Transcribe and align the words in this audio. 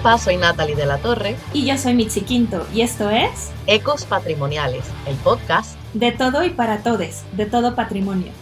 Sepa, 0.00 0.16
soy 0.16 0.38
Natalie 0.38 0.76
de 0.76 0.86
la 0.86 0.96
Torre. 0.96 1.36
Y 1.52 1.66
yo 1.66 1.76
soy 1.76 1.92
Mitzi 1.92 2.22
Quinto, 2.22 2.66
y 2.72 2.80
esto 2.80 3.10
es 3.10 3.52
Ecos 3.66 4.06
Patrimoniales, 4.06 4.90
el 5.06 5.14
podcast 5.16 5.78
de 5.92 6.10
todo 6.10 6.42
y 6.42 6.48
para 6.48 6.82
todes, 6.82 7.22
de 7.36 7.44
todo 7.44 7.76
patrimonio. 7.76 8.32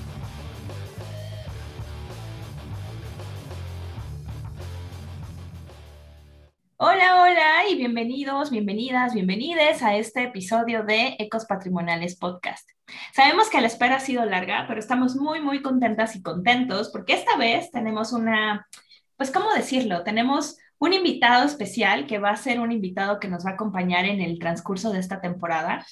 Hola, 6.76 7.22
hola 7.22 7.68
y 7.68 7.74
bienvenidos, 7.74 8.52
bienvenidas, 8.52 9.14
bienvenides 9.14 9.82
a 9.82 9.96
este 9.96 10.22
episodio 10.22 10.84
de 10.84 11.16
Ecos 11.18 11.44
Patrimoniales 11.44 12.14
Podcast. 12.16 12.70
Sabemos 13.12 13.50
que 13.50 13.60
la 13.60 13.66
espera 13.66 13.96
ha 13.96 14.00
sido 14.00 14.24
larga, 14.24 14.66
pero 14.68 14.78
estamos 14.78 15.16
muy, 15.16 15.40
muy 15.40 15.60
contentas 15.60 16.14
y 16.14 16.22
contentos 16.22 16.90
porque 16.90 17.14
esta 17.14 17.36
vez 17.36 17.72
tenemos 17.72 18.12
una, 18.12 18.68
pues, 19.16 19.32
¿cómo 19.32 19.52
decirlo? 19.52 20.04
Tenemos 20.04 20.56
un 20.78 20.92
invitado 20.92 21.44
especial 21.44 22.06
que 22.06 22.18
va 22.18 22.30
a 22.30 22.36
ser 22.36 22.60
un 22.60 22.72
invitado 22.72 23.18
que 23.20 23.28
nos 23.28 23.44
va 23.44 23.50
a 23.50 23.54
acompañar 23.54 24.04
en 24.04 24.20
el 24.20 24.38
transcurso 24.38 24.92
de 24.92 25.00
esta 25.00 25.20
temporada 25.20 25.84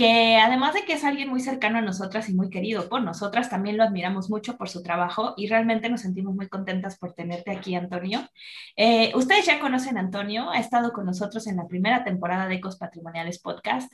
que 0.00 0.38
además 0.38 0.72
de 0.72 0.86
que 0.86 0.94
es 0.94 1.04
alguien 1.04 1.28
muy 1.28 1.40
cercano 1.40 1.76
a 1.76 1.82
nosotras 1.82 2.30
y 2.30 2.34
muy 2.34 2.48
querido 2.48 2.88
por 2.88 3.02
nosotras, 3.02 3.50
también 3.50 3.76
lo 3.76 3.84
admiramos 3.84 4.30
mucho 4.30 4.56
por 4.56 4.70
su 4.70 4.82
trabajo 4.82 5.34
y 5.36 5.46
realmente 5.46 5.90
nos 5.90 6.00
sentimos 6.00 6.34
muy 6.34 6.48
contentas 6.48 6.96
por 6.96 7.12
tenerte 7.12 7.50
aquí, 7.50 7.74
Antonio. 7.74 8.26
Eh, 8.76 9.12
ustedes 9.14 9.44
ya 9.44 9.60
conocen 9.60 9.98
a 9.98 10.00
Antonio, 10.00 10.48
ha 10.50 10.58
estado 10.58 10.94
con 10.94 11.04
nosotros 11.04 11.46
en 11.48 11.58
la 11.58 11.66
primera 11.66 12.02
temporada 12.02 12.48
de 12.48 12.54
Ecos 12.54 12.78
Patrimoniales 12.78 13.40
Podcast 13.40 13.92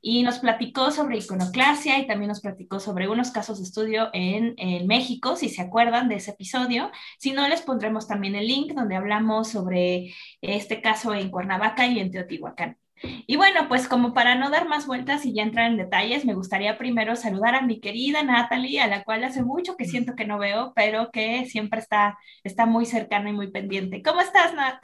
y 0.00 0.22
nos 0.22 0.38
platicó 0.38 0.92
sobre 0.92 1.18
iconoclasia 1.18 1.98
y 1.98 2.06
también 2.06 2.28
nos 2.28 2.40
platicó 2.40 2.78
sobre 2.78 3.08
unos 3.08 3.32
casos 3.32 3.58
de 3.58 3.64
estudio 3.64 4.10
en, 4.12 4.54
en 4.58 4.86
México, 4.86 5.34
si 5.34 5.48
se 5.48 5.62
acuerdan 5.62 6.08
de 6.08 6.14
ese 6.18 6.30
episodio. 6.30 6.92
Si 7.18 7.32
no, 7.32 7.48
les 7.48 7.62
pondremos 7.62 8.06
también 8.06 8.36
el 8.36 8.46
link 8.46 8.74
donde 8.74 8.94
hablamos 8.94 9.48
sobre 9.48 10.14
este 10.40 10.80
caso 10.80 11.12
en 11.14 11.32
Cuernavaca 11.32 11.84
y 11.88 11.98
en 11.98 12.12
Teotihuacán. 12.12 12.76
Y 13.02 13.36
bueno, 13.36 13.68
pues 13.68 13.88
como 13.88 14.12
para 14.12 14.34
no 14.34 14.50
dar 14.50 14.68
más 14.68 14.86
vueltas 14.86 15.24
y 15.24 15.32
ya 15.32 15.42
entrar 15.42 15.70
en 15.70 15.76
detalles, 15.76 16.24
me 16.24 16.34
gustaría 16.34 16.78
primero 16.78 17.16
saludar 17.16 17.54
a 17.54 17.62
mi 17.62 17.80
querida 17.80 18.22
Natalie, 18.22 18.80
a 18.80 18.88
la 18.88 19.04
cual 19.04 19.24
hace 19.24 19.42
mucho 19.42 19.76
que 19.76 19.84
siento 19.84 20.14
que 20.16 20.24
no 20.24 20.38
veo, 20.38 20.72
pero 20.74 21.10
que 21.10 21.46
siempre 21.46 21.80
está, 21.80 22.18
está 22.42 22.66
muy 22.66 22.86
cercana 22.86 23.30
y 23.30 23.34
muy 23.34 23.50
pendiente. 23.50 24.02
¿Cómo 24.02 24.20
estás, 24.20 24.54
Nat? 24.54 24.82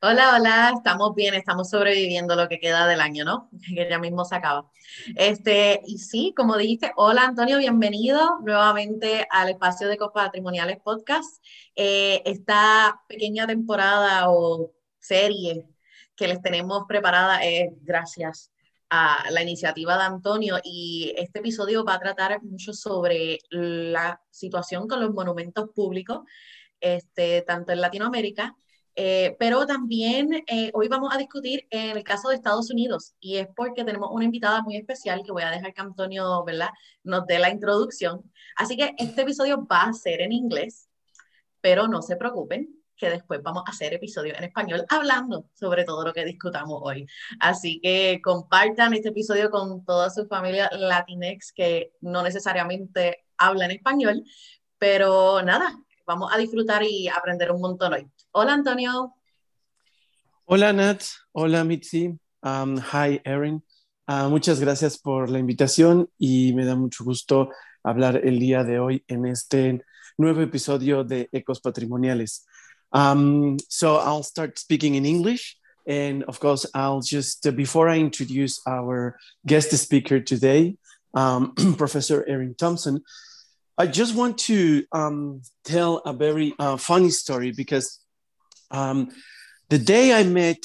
Hola, 0.00 0.36
hola, 0.36 0.72
estamos 0.74 1.14
bien, 1.14 1.34
estamos 1.34 1.70
sobreviviendo 1.70 2.34
lo 2.34 2.48
que 2.48 2.58
queda 2.58 2.86
del 2.86 3.00
año, 3.00 3.24
¿no? 3.24 3.50
Que 3.74 3.88
ya 3.88 3.98
mismo 3.98 4.24
se 4.24 4.36
acaba. 4.36 4.70
Este, 5.16 5.80
y 5.86 5.98
sí, 5.98 6.32
como 6.36 6.56
dijiste, 6.56 6.92
hola 6.96 7.24
Antonio, 7.24 7.58
bienvenido 7.58 8.38
nuevamente 8.40 9.26
al 9.30 9.50
espacio 9.50 9.88
de 9.88 9.98
Patrimoniales 9.98 10.78
Podcast. 10.80 11.44
Eh, 11.74 12.22
esta 12.24 13.02
pequeña 13.08 13.46
temporada 13.46 14.30
o 14.30 14.72
serie 14.98 15.66
que 16.18 16.28
les 16.28 16.42
tenemos 16.42 16.84
preparada 16.88 17.44
es 17.44 17.70
gracias 17.82 18.50
a 18.90 19.30
la 19.30 19.42
iniciativa 19.42 19.96
de 19.96 20.04
Antonio 20.04 20.56
y 20.64 21.14
este 21.16 21.38
episodio 21.38 21.84
va 21.84 21.94
a 21.94 22.00
tratar 22.00 22.42
mucho 22.42 22.72
sobre 22.72 23.38
la 23.50 24.20
situación 24.30 24.88
con 24.88 25.00
los 25.00 25.12
monumentos 25.14 25.70
públicos, 25.74 26.22
este, 26.80 27.42
tanto 27.42 27.72
en 27.72 27.80
Latinoamérica, 27.80 28.56
eh, 28.96 29.36
pero 29.38 29.64
también 29.64 30.42
eh, 30.48 30.72
hoy 30.74 30.88
vamos 30.88 31.14
a 31.14 31.18
discutir 31.18 31.68
el 31.70 32.02
caso 32.02 32.30
de 32.30 32.34
Estados 32.34 32.68
Unidos 32.70 33.14
y 33.20 33.36
es 33.36 33.46
porque 33.54 33.84
tenemos 33.84 34.08
una 34.12 34.24
invitada 34.24 34.60
muy 34.62 34.76
especial 34.76 35.22
que 35.24 35.30
voy 35.30 35.44
a 35.44 35.50
dejar 35.50 35.72
que 35.72 35.80
Antonio 35.80 36.42
¿verdad? 36.44 36.70
nos 37.04 37.26
dé 37.26 37.38
la 37.38 37.50
introducción. 37.50 38.28
Así 38.56 38.76
que 38.76 38.94
este 38.98 39.22
episodio 39.22 39.64
va 39.70 39.82
a 39.82 39.92
ser 39.92 40.20
en 40.20 40.32
inglés, 40.32 40.88
pero 41.60 41.86
no 41.86 42.02
se 42.02 42.16
preocupen, 42.16 42.77
que 42.98 43.08
después 43.10 43.42
vamos 43.42 43.62
a 43.66 43.70
hacer 43.70 43.94
episodios 43.94 44.36
en 44.36 44.44
español 44.44 44.84
hablando 44.88 45.46
sobre 45.54 45.84
todo 45.84 46.04
lo 46.04 46.12
que 46.12 46.24
discutamos 46.24 46.80
hoy. 46.82 47.06
Así 47.40 47.80
que 47.80 48.20
compartan 48.22 48.92
este 48.92 49.10
episodio 49.10 49.50
con 49.50 49.84
toda 49.84 50.10
su 50.10 50.26
familia 50.26 50.68
latinex 50.72 51.52
que 51.52 51.92
no 52.00 52.22
necesariamente 52.22 53.24
habla 53.38 53.66
en 53.66 53.70
español, 53.70 54.24
pero 54.78 55.42
nada, 55.42 55.78
vamos 56.06 56.32
a 56.34 56.38
disfrutar 56.38 56.82
y 56.82 57.08
aprender 57.08 57.52
un 57.52 57.60
montón 57.60 57.92
hoy. 57.94 58.06
Hola 58.32 58.54
Antonio. 58.54 59.14
Hola 60.44 60.72
Nat, 60.72 61.02
hola 61.32 61.64
Mitzi, 61.64 62.18
um, 62.42 62.78
hi 62.78 63.20
Erin. 63.24 63.62
Uh, 64.08 64.28
muchas 64.30 64.58
gracias 64.58 64.98
por 64.98 65.28
la 65.28 65.38
invitación 65.38 66.10
y 66.18 66.54
me 66.54 66.64
da 66.64 66.74
mucho 66.74 67.04
gusto 67.04 67.50
hablar 67.82 68.22
el 68.24 68.38
día 68.38 68.64
de 68.64 68.80
hoy 68.80 69.04
en 69.06 69.26
este 69.26 69.84
nuevo 70.16 70.40
episodio 70.40 71.04
de 71.04 71.28
Ecos 71.30 71.60
Patrimoniales. 71.60 72.46
Um, 72.92 73.58
so 73.68 73.96
I'll 73.96 74.22
start 74.22 74.58
speaking 74.58 74.94
in 74.94 75.04
English. 75.04 75.56
And 75.86 76.22
of 76.24 76.38
course, 76.38 76.66
I'll 76.74 77.00
just, 77.00 77.46
uh, 77.46 77.50
before 77.50 77.88
I 77.88 77.98
introduce 77.98 78.60
our 78.66 79.18
guest 79.46 79.70
speaker 79.70 80.20
today, 80.20 80.76
um, 81.14 81.54
Professor 81.78 82.24
Erin 82.28 82.54
Thompson, 82.54 83.02
I 83.78 83.86
just 83.86 84.14
want 84.14 84.38
to 84.38 84.84
um, 84.92 85.42
tell 85.64 85.98
a 85.98 86.12
very 86.12 86.52
uh, 86.58 86.76
funny 86.76 87.10
story 87.10 87.52
because 87.52 88.00
um, 88.70 89.08
the 89.68 89.78
day 89.78 90.12
I 90.12 90.24
met 90.24 90.62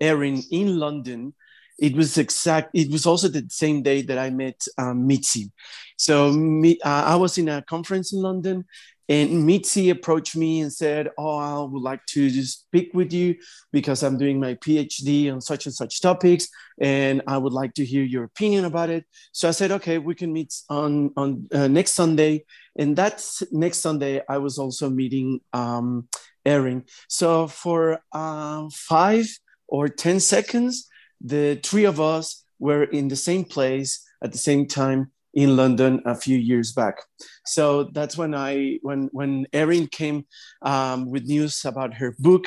Erin 0.00 0.42
in 0.50 0.78
London, 0.78 1.34
it 1.78 1.94
was 1.94 2.16
exact. 2.16 2.70
It 2.72 2.90
was 2.90 3.04
also 3.04 3.28
the 3.28 3.46
same 3.50 3.82
day 3.82 4.00
that 4.02 4.18
I 4.18 4.30
met 4.30 4.64
um, 4.78 5.06
Mitzi. 5.06 5.52
So 5.98 6.32
me, 6.32 6.78
uh, 6.82 7.04
I 7.06 7.16
was 7.16 7.36
in 7.36 7.50
a 7.50 7.62
conference 7.62 8.14
in 8.14 8.22
London, 8.22 8.64
and 9.08 9.46
Mitzi 9.46 9.90
approached 9.90 10.36
me 10.36 10.60
and 10.60 10.72
said, 10.72 11.10
Oh, 11.16 11.36
I 11.36 11.58
would 11.60 11.82
like 11.82 12.04
to 12.06 12.28
just 12.28 12.60
speak 12.60 12.90
with 12.92 13.12
you 13.12 13.36
because 13.72 14.02
I'm 14.02 14.18
doing 14.18 14.40
my 14.40 14.54
PhD 14.54 15.32
on 15.32 15.40
such 15.40 15.66
and 15.66 15.74
such 15.74 16.00
topics, 16.00 16.48
and 16.80 17.22
I 17.26 17.38
would 17.38 17.52
like 17.52 17.74
to 17.74 17.84
hear 17.84 18.02
your 18.02 18.24
opinion 18.24 18.64
about 18.64 18.90
it. 18.90 19.04
So 19.32 19.48
I 19.48 19.52
said, 19.52 19.70
Okay, 19.70 19.98
we 19.98 20.14
can 20.14 20.32
meet 20.32 20.54
on, 20.68 21.12
on 21.16 21.46
uh, 21.52 21.68
next 21.68 21.92
Sunday. 21.92 22.44
And 22.76 22.96
that 22.96 23.24
next 23.52 23.78
Sunday, 23.78 24.22
I 24.28 24.38
was 24.38 24.58
also 24.58 24.90
meeting 24.90 25.40
um, 25.52 26.08
Erin. 26.44 26.84
So 27.08 27.46
for 27.46 28.00
uh, 28.12 28.68
five 28.72 29.26
or 29.68 29.88
10 29.88 30.20
seconds, 30.20 30.88
the 31.20 31.60
three 31.62 31.84
of 31.84 32.00
us 32.00 32.44
were 32.58 32.84
in 32.84 33.08
the 33.08 33.16
same 33.16 33.44
place 33.44 34.04
at 34.22 34.32
the 34.32 34.38
same 34.38 34.66
time 34.66 35.10
in 35.36 35.54
London 35.54 36.02
a 36.06 36.14
few 36.14 36.38
years 36.38 36.72
back. 36.72 36.96
So 37.44 37.84
that's 37.84 38.16
when 38.16 38.34
I 38.34 38.78
when 38.82 39.08
when 39.12 39.46
Erin 39.52 39.86
came 39.86 40.26
um, 40.62 41.10
with 41.10 41.26
news 41.26 41.64
about 41.64 41.94
her 41.94 42.16
book, 42.18 42.46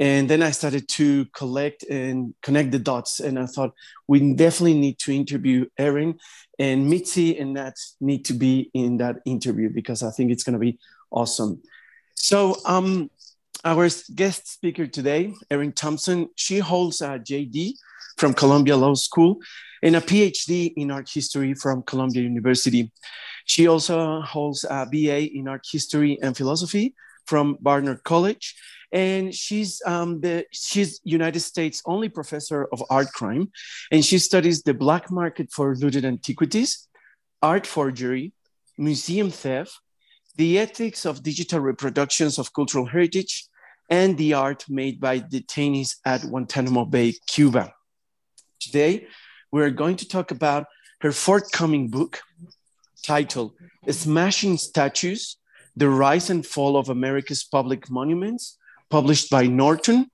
and 0.00 0.30
then 0.30 0.42
I 0.42 0.52
started 0.52 0.88
to 0.90 1.26
collect 1.34 1.82
and 1.82 2.34
connect 2.42 2.70
the 2.70 2.78
dots. 2.78 3.18
And 3.18 3.38
I 3.38 3.46
thought 3.46 3.74
we 4.06 4.34
definitely 4.34 4.78
need 4.78 4.98
to 5.00 5.12
interview 5.12 5.66
Erin, 5.76 6.18
and 6.58 6.88
Mitzi 6.88 7.36
and 7.36 7.54
Nat 7.54 7.74
need 8.00 8.24
to 8.26 8.34
be 8.34 8.70
in 8.72 8.98
that 8.98 9.16
interview 9.26 9.68
because 9.68 10.04
I 10.04 10.10
think 10.12 10.30
it's 10.30 10.44
going 10.44 10.58
to 10.58 10.60
be 10.60 10.78
awesome. 11.10 11.60
So 12.14 12.56
um, 12.64 13.10
our 13.64 13.88
guest 14.14 14.46
speaker 14.52 14.86
today, 14.86 15.34
Erin 15.50 15.72
Thompson, 15.72 16.28
she 16.36 16.60
holds 16.60 17.00
a 17.00 17.18
JD 17.18 17.72
from 18.16 18.32
Columbia 18.34 18.76
Law 18.76 18.94
School 18.94 19.38
and 19.82 19.96
a 19.96 20.00
PhD 20.00 20.72
in 20.76 20.90
art 20.90 21.08
history 21.08 21.54
from 21.54 21.82
Columbia 21.82 22.22
University. 22.22 22.90
She 23.44 23.66
also 23.66 24.20
holds 24.20 24.64
a 24.68 24.86
BA 24.86 25.36
in 25.36 25.48
art 25.48 25.66
history 25.70 26.18
and 26.22 26.36
philosophy 26.36 26.94
from 27.26 27.56
Barnard 27.60 28.04
College. 28.04 28.54
And 28.90 29.34
she's 29.34 29.82
um, 29.84 30.20
the 30.20 30.46
she's 30.50 31.00
United 31.04 31.40
States 31.40 31.82
only 31.84 32.08
professor 32.08 32.68
of 32.72 32.82
art 32.88 33.08
crime, 33.12 33.52
and 33.92 34.02
she 34.02 34.18
studies 34.18 34.62
the 34.62 34.72
black 34.72 35.10
market 35.10 35.52
for 35.52 35.76
looted 35.76 36.06
antiquities, 36.06 36.88
art 37.42 37.66
forgery, 37.66 38.32
museum 38.78 39.30
theft, 39.30 39.78
the 40.36 40.58
ethics 40.58 41.04
of 41.04 41.22
digital 41.22 41.60
reproductions 41.60 42.38
of 42.38 42.54
cultural 42.54 42.86
heritage, 42.86 43.46
and 43.90 44.16
the 44.16 44.32
art 44.32 44.64
made 44.68 45.00
by 45.00 45.20
detainees 45.20 45.96
at 46.06 46.22
Guantanamo 46.22 46.86
Bay, 46.86 47.14
Cuba. 47.26 47.74
Today, 48.60 49.06
we're 49.50 49.70
going 49.70 49.96
to 49.96 50.08
talk 50.08 50.30
about 50.30 50.66
her 51.00 51.12
forthcoming 51.12 51.88
book 51.88 52.20
titled 53.02 53.52
Smashing 53.88 54.56
Statues 54.58 55.36
The 55.76 55.88
Rise 55.88 56.30
and 56.30 56.44
Fall 56.46 56.76
of 56.76 56.88
America's 56.88 57.44
Public 57.44 57.90
Monuments, 57.90 58.58
published 58.90 59.30
by 59.30 59.46
Norton, 59.46 60.10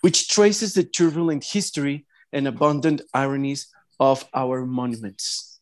which 0.00 0.28
traces 0.28 0.74
the 0.74 0.84
turbulent 0.84 1.44
history 1.44 2.06
and 2.32 2.48
abundant 2.48 3.02
ironies 3.14 3.68
of 4.00 4.24
our 4.34 4.66
monuments. 4.66 5.60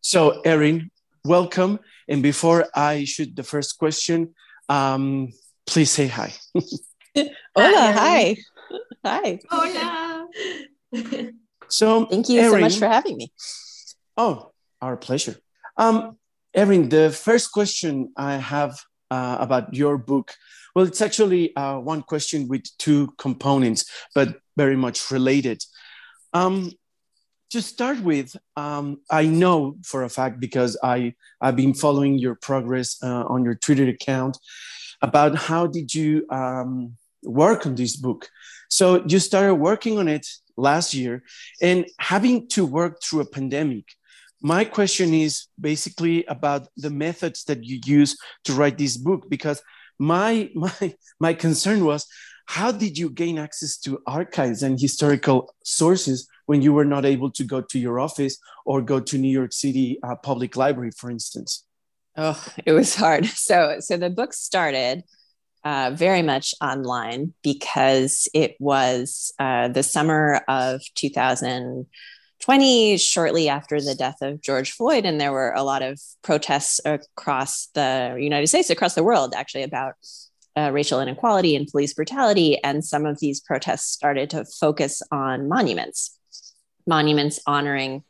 So, 0.00 0.40
Erin, 0.42 0.90
welcome. 1.24 1.80
And 2.08 2.22
before 2.22 2.66
I 2.74 3.04
shoot 3.04 3.34
the 3.34 3.42
first 3.42 3.78
question, 3.78 4.34
um, 4.68 5.32
please 5.66 5.90
say 5.90 6.08
hi. 6.08 6.32
Hola, 7.56 7.92
hi. 7.92 8.36
Hi. 9.04 9.40
Hola. 9.50 10.28
So 11.72 12.04
thank 12.06 12.28
you 12.28 12.40
Erin, 12.40 12.52
so 12.52 12.60
much 12.60 12.78
for 12.78 12.88
having 12.88 13.16
me. 13.16 13.32
Oh, 14.16 14.52
our 14.80 14.96
pleasure. 14.96 15.36
Um, 15.76 16.18
Erin, 16.54 16.88
the 16.90 17.10
first 17.10 17.50
question 17.50 18.12
I 18.16 18.36
have 18.36 18.78
uh, 19.10 19.38
about 19.40 19.74
your 19.74 19.96
book. 19.96 20.34
Well, 20.74 20.86
it's 20.86 21.00
actually 21.00 21.56
uh, 21.56 21.78
one 21.78 22.02
question 22.02 22.46
with 22.48 22.64
two 22.78 23.14
components, 23.18 23.84
but 24.14 24.36
very 24.56 24.76
much 24.76 25.10
related. 25.10 25.62
Um, 26.34 26.72
to 27.50 27.60
start 27.60 28.00
with, 28.00 28.34
um, 28.56 29.00
I 29.10 29.26
know 29.26 29.76
for 29.82 30.04
a 30.04 30.08
fact 30.08 30.40
because 30.40 30.78
I 30.82 31.14
I've 31.40 31.56
been 31.56 31.74
following 31.74 32.18
your 32.18 32.34
progress 32.34 32.96
uh, 33.02 33.24
on 33.24 33.44
your 33.44 33.54
Twitter 33.54 33.88
account 33.88 34.38
about 35.02 35.36
how 35.36 35.66
did 35.66 35.94
you 35.94 36.26
um, 36.30 36.96
work 37.22 37.66
on 37.66 37.74
this 37.74 37.96
book. 37.96 38.28
So 38.68 39.04
you 39.06 39.18
started 39.18 39.56
working 39.56 39.98
on 39.98 40.08
it 40.08 40.26
last 40.56 40.94
year, 40.94 41.22
and 41.60 41.86
having 41.98 42.48
to 42.48 42.64
work 42.64 43.02
through 43.02 43.20
a 43.20 43.30
pandemic. 43.30 43.84
My 44.40 44.64
question 44.64 45.14
is 45.14 45.46
basically 45.60 46.24
about 46.26 46.68
the 46.76 46.90
methods 46.90 47.44
that 47.44 47.64
you 47.64 47.80
use 47.84 48.16
to 48.44 48.54
write 48.54 48.76
this 48.76 48.96
book 48.96 49.28
because 49.28 49.62
my 49.98 50.50
my 50.54 50.94
my 51.20 51.34
concern 51.34 51.84
was 51.84 52.06
how 52.46 52.72
did 52.72 52.98
you 52.98 53.08
gain 53.08 53.38
access 53.38 53.78
to 53.78 54.02
archives 54.06 54.62
and 54.62 54.80
historical 54.80 55.54
sources 55.64 56.28
when 56.46 56.60
you 56.60 56.72
were 56.72 56.84
not 56.84 57.04
able 57.04 57.30
to 57.30 57.44
go 57.44 57.60
to 57.60 57.78
your 57.78 58.00
office 58.00 58.38
or 58.66 58.82
go 58.82 59.00
to 59.00 59.16
New 59.16 59.30
York 59.30 59.52
City 59.52 59.98
uh, 60.02 60.16
Public 60.16 60.56
Library, 60.56 60.90
for 60.90 61.10
instance? 61.10 61.64
Oh, 62.16 62.44
it 62.66 62.72
was 62.72 62.94
hard. 62.94 63.26
So, 63.48 63.76
so 63.80 63.96
the 63.96 64.10
book 64.10 64.34
started 64.34 65.04
uh, 65.64 65.92
very 65.94 66.22
much 66.22 66.54
online 66.60 67.34
because 67.42 68.28
it 68.34 68.56
was 68.58 69.32
uh, 69.38 69.68
the 69.68 69.82
summer 69.82 70.42
of 70.48 70.82
2020, 70.94 72.98
shortly 72.98 73.48
after 73.48 73.80
the 73.80 73.94
death 73.94 74.18
of 74.22 74.40
George 74.40 74.72
Floyd, 74.72 75.04
and 75.04 75.20
there 75.20 75.32
were 75.32 75.52
a 75.52 75.62
lot 75.62 75.82
of 75.82 76.00
protests 76.22 76.80
across 76.84 77.68
the 77.74 78.16
United 78.18 78.48
States, 78.48 78.70
across 78.70 78.94
the 78.94 79.04
world, 79.04 79.34
actually 79.36 79.62
about 79.62 79.94
uh, 80.56 80.70
racial 80.72 81.00
inequality 81.00 81.56
and 81.56 81.68
police 81.68 81.94
brutality. 81.94 82.62
And 82.62 82.84
some 82.84 83.06
of 83.06 83.20
these 83.20 83.40
protests 83.40 83.92
started 83.92 84.30
to 84.30 84.44
focus 84.44 85.02
on 85.10 85.48
monuments, 85.48 86.18
monuments 86.86 87.40
honoring 87.46 88.04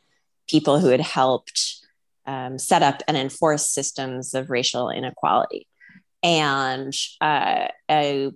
people 0.49 0.79
who 0.79 0.89
had 0.89 1.01
helped 1.01 1.77
um, 2.25 2.57
set 2.57 2.83
up 2.83 3.01
and 3.07 3.17
enforce 3.17 3.69
systems 3.69 4.33
of 4.33 4.49
racial 4.49 4.89
inequality. 4.89 5.67
And 6.23 6.93
uh, 7.21 7.67
a 7.91 8.31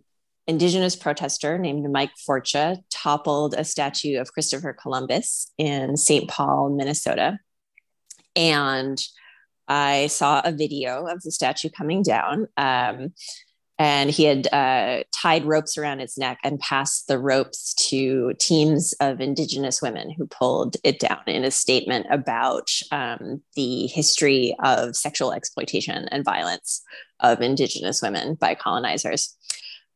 indigenous 0.45 0.95
protester 0.95 1.57
named 1.57 1.89
Mike 1.92 2.12
Forcia 2.25 2.78
toppled 2.89 3.54
a 3.57 3.63
statue 3.63 4.19
of 4.19 4.31
Christopher 4.31 4.74
Columbus 4.74 5.51
in 5.57 5.98
St. 5.98 6.30
Paul, 6.30 6.69
Minnesota. 6.69 7.39
And 8.36 9.01
I 9.68 10.07
saw 10.07 10.42
a 10.44 10.51
video 10.51 11.06
of 11.06 11.22
the 11.22 11.31
statue 11.31 11.69
coming 11.69 12.01
down. 12.01 12.48
Um, 12.56 13.13
and 13.80 14.10
he 14.10 14.24
had 14.24 14.48
uh, 14.54 15.04
tied 15.14 15.46
ropes 15.46 15.78
around 15.78 16.00
its 16.00 16.18
neck 16.18 16.40
and 16.44 16.60
passed 16.60 17.08
the 17.08 17.20
ropes 17.20 17.74
to 17.76 18.34
teams 18.40 18.94
of 19.00 19.22
indigenous 19.22 19.82
women 19.82 20.10
who 20.10 20.26
pulled 20.28 20.78
it 20.84 21.00
down 21.00 21.22
in 21.28 21.44
a 21.44 21.52
statement 21.52 22.08
about 22.10 22.70
um, 22.92 23.42
the 23.56 23.88
history 23.88 24.56
of 24.64 24.96
sexual 24.96 25.32
exploitation 25.32 26.08
and 26.10 26.26
violence 26.26 26.82
of 27.20 27.42
indigenous 27.42 28.02
women 28.02 28.36
by 28.36 28.56
colonizers 28.56 29.36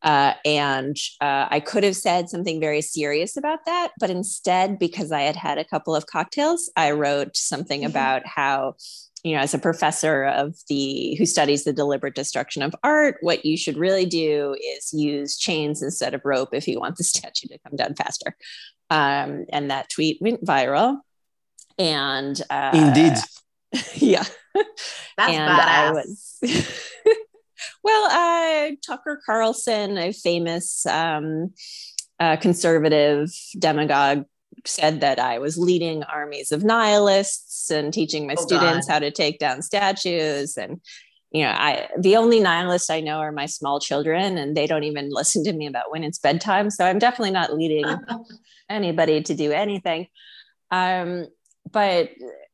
uh, 0.03 0.33
and 0.45 0.97
uh, 1.19 1.47
I 1.49 1.59
could 1.59 1.83
have 1.83 1.95
said 1.95 2.27
something 2.27 2.59
very 2.59 2.81
serious 2.81 3.37
about 3.37 3.65
that, 3.65 3.91
but 3.99 4.09
instead, 4.09 4.79
because 4.79 5.11
I 5.11 5.21
had 5.21 5.35
had 5.35 5.59
a 5.59 5.65
couple 5.65 5.95
of 5.95 6.07
cocktails, 6.07 6.71
I 6.75 6.91
wrote 6.91 7.37
something 7.37 7.81
mm-hmm. 7.81 7.91
about 7.91 8.25
how 8.25 8.75
you 9.23 9.35
know, 9.35 9.41
as 9.41 9.53
a 9.53 9.59
professor 9.59 10.25
of 10.25 10.55
the 10.67 11.15
who 11.15 11.25
studies 11.25 11.63
the 11.63 11.73
deliberate 11.73 12.15
destruction 12.15 12.63
of 12.63 12.75
art, 12.83 13.17
what 13.21 13.45
you 13.45 13.55
should 13.55 13.77
really 13.77 14.05
do 14.05 14.55
is 14.59 14.91
use 14.93 15.37
chains 15.37 15.81
instead 15.81 16.13
of 16.13 16.21
rope 16.25 16.49
if 16.53 16.67
you 16.67 16.79
want 16.79 16.97
the 16.97 17.03
statue 17.03 17.47
to 17.47 17.59
come 17.59 17.75
down 17.75 17.95
faster. 17.95 18.35
Um, 18.89 19.45
and 19.49 19.71
that 19.71 19.89
tweet 19.89 20.17
went 20.21 20.43
viral. 20.43 20.97
And 21.77 22.39
uh, 22.49 22.71
indeed, 22.73 23.13
yeah, 23.95 24.25
that's 24.53 25.33
and 25.33 25.49
badass. 25.49 25.67
I 25.67 25.91
was. 25.91 26.39
well, 27.83 28.11
uh, 28.11 28.75
Tucker 28.85 29.21
Carlson, 29.25 29.97
a 29.97 30.11
famous 30.11 30.85
um, 30.85 31.53
uh, 32.19 32.37
conservative 32.37 33.31
demagogue, 33.57 34.25
said 34.65 35.01
that 35.01 35.19
I 35.19 35.39
was 35.39 35.57
leading 35.57 36.03
armies 36.03 36.51
of 36.51 36.63
nihilists 36.63 37.69
and 37.71 37.93
teaching 37.93 38.27
my 38.27 38.35
oh, 38.37 38.41
students 38.41 38.87
God. 38.87 38.93
how 38.93 38.99
to 38.99 39.11
take 39.11 39.39
down 39.39 39.61
statues. 39.61 40.57
And, 40.57 40.81
you 41.31 41.43
know, 41.43 41.51
I, 41.51 41.89
the 41.97 42.17
only 42.17 42.39
nihilists 42.39 42.89
I 42.89 43.01
know 43.01 43.19
are 43.19 43.31
my 43.31 43.45
small 43.45 43.79
children, 43.79 44.37
and 44.37 44.55
they 44.55 44.67
don't 44.67 44.83
even 44.83 45.09
listen 45.09 45.43
to 45.45 45.53
me 45.53 45.67
about 45.67 45.91
when 45.91 46.03
it's 46.03 46.19
bedtime. 46.19 46.69
So 46.69 46.85
I'm 46.85 46.99
definitely 46.99 47.31
not 47.31 47.53
leading 47.53 47.85
anybody 48.69 49.21
to 49.23 49.35
do 49.35 49.51
anything. 49.51 50.07
Um, 50.71 51.27
but 51.69 52.09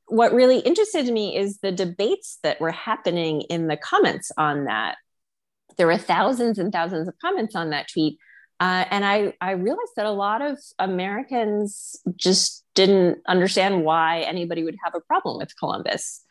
what 0.08 0.34
really 0.34 0.60
interested 0.60 1.06
me 1.08 1.36
is 1.36 1.60
the 1.60 1.72
debates 1.72 2.40
that 2.44 2.62
were 2.62 2.72
happening 2.72 3.42
in 3.42 3.68
the 3.68 3.78
comments 3.78 4.32
on 4.38 4.66
that. 4.66 4.96
There 5.78 5.88
were 5.88 5.98
thousands 5.98 6.58
and 6.58 6.72
thousands 6.72 7.08
of 7.08 7.16
comments 7.22 7.56
on 7.56 7.72
that 7.72 7.88
tweet 7.92 8.18
uh, 8.60 8.86
and 8.90 9.06
I, 9.06 9.34
I 9.40 9.52
realized 9.52 9.94
that 9.98 10.06
a 10.06 10.12
lot 10.12 10.42
of 10.42 10.58
Americans 10.80 11.96
just 12.16 12.64
didn't 12.74 13.20
understand 13.28 13.84
why 13.84 14.22
anybody 14.22 14.64
would 14.64 14.78
have 14.84 14.96
a 14.96 15.02
problem 15.02 15.38
with 15.38 15.58
Columbus 15.58 16.24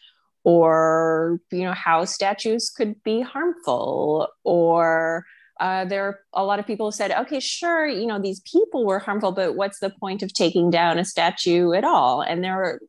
or 0.46 1.40
you 1.50 1.64
know 1.64 1.72
how 1.72 2.04
statues 2.04 2.70
could 2.70 3.02
be 3.02 3.20
harmful 3.20 4.28
or 4.44 5.26
uh, 5.58 5.84
there 5.86 6.04
are 6.04 6.20
a 6.34 6.44
lot 6.44 6.60
of 6.60 6.66
people 6.66 6.86
who 6.86 6.92
said 6.92 7.10
okay 7.10 7.40
sure 7.40 7.86
you 7.86 8.06
know 8.06 8.20
these 8.20 8.40
people 8.40 8.86
were 8.86 9.00
harmful 9.00 9.32
but 9.32 9.56
what's 9.56 9.80
the 9.80 9.90
point 9.90 10.22
of 10.22 10.32
taking 10.32 10.70
down 10.70 10.98
a 10.98 11.04
statue 11.04 11.72
at 11.72 11.84
all? 11.84 12.20
And 12.20 12.44
there 12.44 12.56
were 12.56 12.80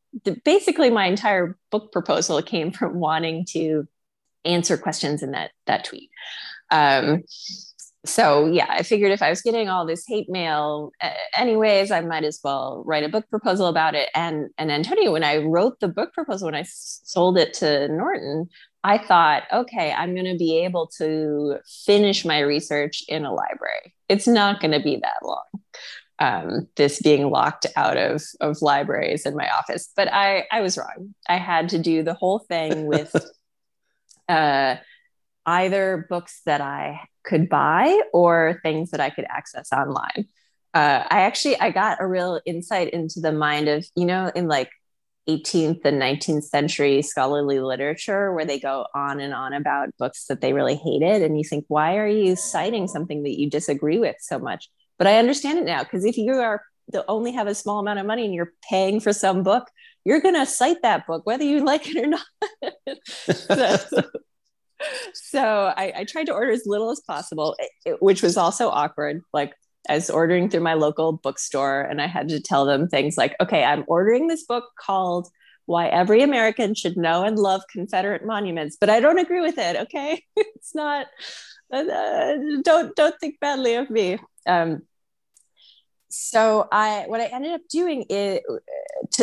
basically 0.43 0.91
my 0.91 1.05
entire 1.07 1.57
book 1.71 1.91
proposal 1.91 2.41
came 2.43 2.71
from 2.71 2.99
wanting 2.99 3.45
to 3.49 3.87
answer 4.45 4.77
questions 4.77 5.23
in 5.23 5.31
that 5.31 5.51
that 5.65 5.83
tweet. 5.83 6.09
Um, 6.69 7.23
so 8.07 8.45
yeah 8.45 8.67
i 8.69 8.83
figured 8.83 9.11
if 9.11 9.21
i 9.21 9.29
was 9.29 9.41
getting 9.41 9.69
all 9.69 9.85
this 9.85 10.05
hate 10.07 10.29
mail 10.29 10.91
anyways 11.35 11.91
i 11.91 12.01
might 12.01 12.23
as 12.23 12.39
well 12.43 12.83
write 12.85 13.03
a 13.03 13.09
book 13.09 13.29
proposal 13.29 13.67
about 13.67 13.95
it. 13.95 14.09
And 14.15 14.49
and 14.57 14.71
antonio 14.71 15.11
when 15.11 15.23
i 15.23 15.37
wrote 15.37 15.79
the 15.79 15.87
book 15.87 16.13
proposal 16.13 16.47
when 16.47 16.55
I 16.55 16.61
s- 16.61 17.01
sold 17.03 17.37
it 17.37 17.53
to 17.55 17.87
norton 17.89 18.47
i 18.83 18.97
thought 18.97 19.43
okay 19.51 19.91
i'm 19.91 20.13
going 20.13 20.31
to 20.31 20.37
be 20.37 20.63
able 20.63 20.87
to 20.97 21.57
finish 21.85 22.25
my 22.25 22.39
research 22.39 23.03
in 23.07 23.25
a 23.25 23.33
library. 23.33 23.93
It's 24.09 24.27
not 24.27 24.61
going 24.61 24.71
to 24.71 24.79
be 24.79 24.97
that 24.97 25.25
long 25.25 25.43
um, 26.19 26.67
this 26.75 27.01
being 27.01 27.29
locked 27.29 27.65
out 27.75 27.97
of 27.97 28.23
of 28.41 28.61
libraries 28.61 29.25
in 29.25 29.35
my 29.35 29.49
office. 29.49 29.91
But 29.95 30.11
i 30.11 30.45
i 30.51 30.61
was 30.61 30.77
wrong. 30.77 31.13
I 31.27 31.37
had 31.37 31.69
to 31.69 31.79
do 31.79 32.03
the 32.03 32.13
whole 32.13 32.39
thing 32.39 32.87
with 32.87 33.15
uh 34.29 34.75
either 35.45 36.05
books 36.09 36.41
that 36.45 36.61
I 36.61 37.01
could 37.27 37.49
buy 37.49 38.01
or 38.13 38.59
things 38.63 38.91
that 38.91 38.99
I 38.99 39.09
could 39.09 39.25
access 39.29 39.71
online. 39.71 40.27
Uh, 40.73 41.03
I 41.09 41.21
actually 41.21 41.59
I 41.59 41.71
got 41.71 42.01
a 42.01 42.07
real 42.07 42.39
insight 42.45 42.89
into 42.91 43.19
the 43.19 43.31
mind 43.31 43.67
of 43.67 43.85
you 43.95 44.05
know 44.05 44.31
in 44.35 44.47
like 44.47 44.69
18th 45.29 45.83
and 45.83 46.01
19th 46.01 46.43
century 46.43 47.01
scholarly 47.01 47.59
literature 47.59 48.33
where 48.33 48.45
they 48.45 48.59
go 48.59 48.85
on 48.95 49.19
and 49.19 49.33
on 49.33 49.53
about 49.53 49.89
books 49.99 50.25
that 50.27 50.39
they 50.39 50.53
really 50.53 50.75
hated. 50.75 51.21
And 51.21 51.37
you 51.37 51.43
think 51.43 51.65
why 51.67 51.97
are 51.97 52.07
you 52.07 52.35
citing 52.35 52.87
something 52.87 53.23
that 53.23 53.37
you 53.37 53.49
disagree 53.49 53.99
with 53.99 54.15
so 54.19 54.39
much? 54.39 54.69
But 54.97 55.07
i 55.07 55.17
understand 55.17 55.59
it 55.59 55.65
now 55.65 55.83
because 55.83 56.05
if 56.05 56.17
you 56.17 56.33
are 56.33 56.61
only 57.07 57.33
have 57.33 57.47
a 57.47 57.55
small 57.55 57.79
amount 57.79 57.99
of 57.99 58.05
money 58.05 58.25
and 58.25 58.33
you're 58.33 58.53
paying 58.69 58.99
for 58.99 59.11
some 59.11 59.43
book 59.43 59.67
you're 60.05 60.21
going 60.21 60.35
to 60.35 60.45
cite 60.45 60.81
that 60.83 61.05
book 61.05 61.25
whether 61.25 61.43
you 61.43 61.63
like 61.71 61.87
it 61.87 61.97
or 61.97 62.07
not. 62.07 62.25
So, 63.25 64.01
so 65.13 65.73
I, 65.75 65.93
I, 65.97 66.03
tried 66.03 66.25
to 66.25 66.33
order 66.33 66.51
as 66.51 66.63
little 66.65 66.91
as 66.91 66.99
possible, 67.01 67.55
which 67.99 68.21
was 68.21 68.37
also 68.37 68.69
awkward. 68.69 69.21
Like 69.33 69.53
I 69.89 69.95
was 69.95 70.09
ordering 70.09 70.49
through 70.49 70.61
my 70.61 70.73
local 70.73 71.13
bookstore 71.13 71.81
and 71.81 72.01
I 72.01 72.07
had 72.07 72.29
to 72.29 72.39
tell 72.39 72.65
them 72.65 72.87
things 72.87 73.17
like, 73.17 73.35
okay, 73.41 73.63
I'm 73.63 73.85
ordering 73.87 74.27
this 74.27 74.43
book 74.43 74.65
called 74.79 75.27
Why 75.65 75.87
Every 75.87 76.21
American 76.21 76.75
Should 76.75 76.97
Know 76.97 77.23
and 77.23 77.37
Love 77.39 77.61
Confederate 77.71 78.25
Monuments, 78.25 78.77
but 78.79 78.89
I 78.89 78.99
don't 78.99 79.19
agree 79.19 79.41
with 79.41 79.57
it. 79.57 79.75
Okay. 79.77 80.23
it's 80.35 80.75
not, 80.75 81.07
uh, 81.71 82.33
don't, 82.61 82.95
don't 82.95 83.15
think 83.19 83.39
badly 83.39 83.75
of 83.75 83.89
me. 83.89 84.19
Um, 84.47 84.83
so 86.09 86.67
I, 86.71 87.03
what 87.07 87.19
I 87.19 87.25
ended 87.25 87.53
up 87.53 87.61
doing 87.69 88.05
is, 88.09 88.39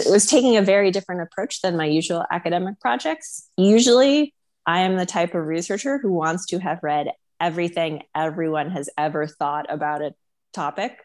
was 0.06 0.26
taking 0.26 0.56
a 0.56 0.62
very 0.62 0.90
different 0.90 1.22
approach 1.22 1.60
than 1.62 1.76
my 1.76 1.86
usual 1.86 2.24
academic 2.30 2.78
projects. 2.80 3.48
Usually 3.56 4.34
I 4.66 4.80
am 4.80 4.96
the 4.96 5.06
type 5.06 5.34
of 5.34 5.46
researcher 5.46 5.98
who 5.98 6.12
wants 6.12 6.46
to 6.46 6.58
have 6.58 6.80
read 6.82 7.12
everything 7.40 8.02
everyone 8.14 8.70
has 8.70 8.88
ever 8.96 9.26
thought 9.26 9.66
about 9.68 10.02
a 10.02 10.14
topic. 10.52 10.98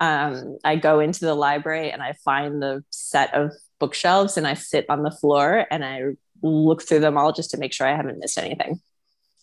Um, 0.00 0.58
I 0.64 0.76
go 0.76 1.00
into 1.00 1.24
the 1.24 1.34
library 1.34 1.90
and 1.90 2.02
I 2.02 2.14
find 2.24 2.62
the 2.62 2.84
set 2.90 3.34
of 3.34 3.52
bookshelves 3.78 4.36
and 4.36 4.46
I 4.46 4.54
sit 4.54 4.86
on 4.88 5.02
the 5.02 5.10
floor 5.10 5.66
and 5.70 5.84
I 5.84 6.02
look 6.42 6.82
through 6.82 7.00
them 7.00 7.16
all 7.16 7.32
just 7.32 7.50
to 7.50 7.58
make 7.58 7.72
sure 7.72 7.86
I 7.86 7.96
haven't 7.96 8.18
missed 8.18 8.38
anything. 8.38 8.80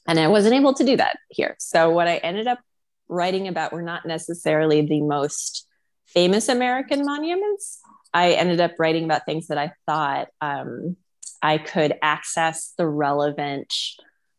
And 0.07 0.19
I 0.19 0.27
wasn't 0.27 0.55
able 0.55 0.73
to 0.75 0.83
do 0.83 0.97
that 0.97 1.17
here. 1.29 1.55
So 1.59 1.89
what 1.89 2.07
I 2.07 2.17
ended 2.17 2.47
up 2.47 2.59
writing 3.07 3.47
about 3.47 3.73
were 3.73 3.81
not 3.81 4.05
necessarily 4.05 4.85
the 4.85 5.01
most 5.01 5.67
famous 6.07 6.49
American 6.49 7.05
monuments. 7.05 7.79
I 8.13 8.31
ended 8.31 8.59
up 8.59 8.73
writing 8.79 9.05
about 9.05 9.25
things 9.25 9.47
that 9.47 9.57
I 9.57 9.73
thought 9.85 10.27
um, 10.41 10.97
I 11.41 11.57
could 11.57 11.93
access 12.01 12.73
the 12.77 12.87
relevant 12.87 13.73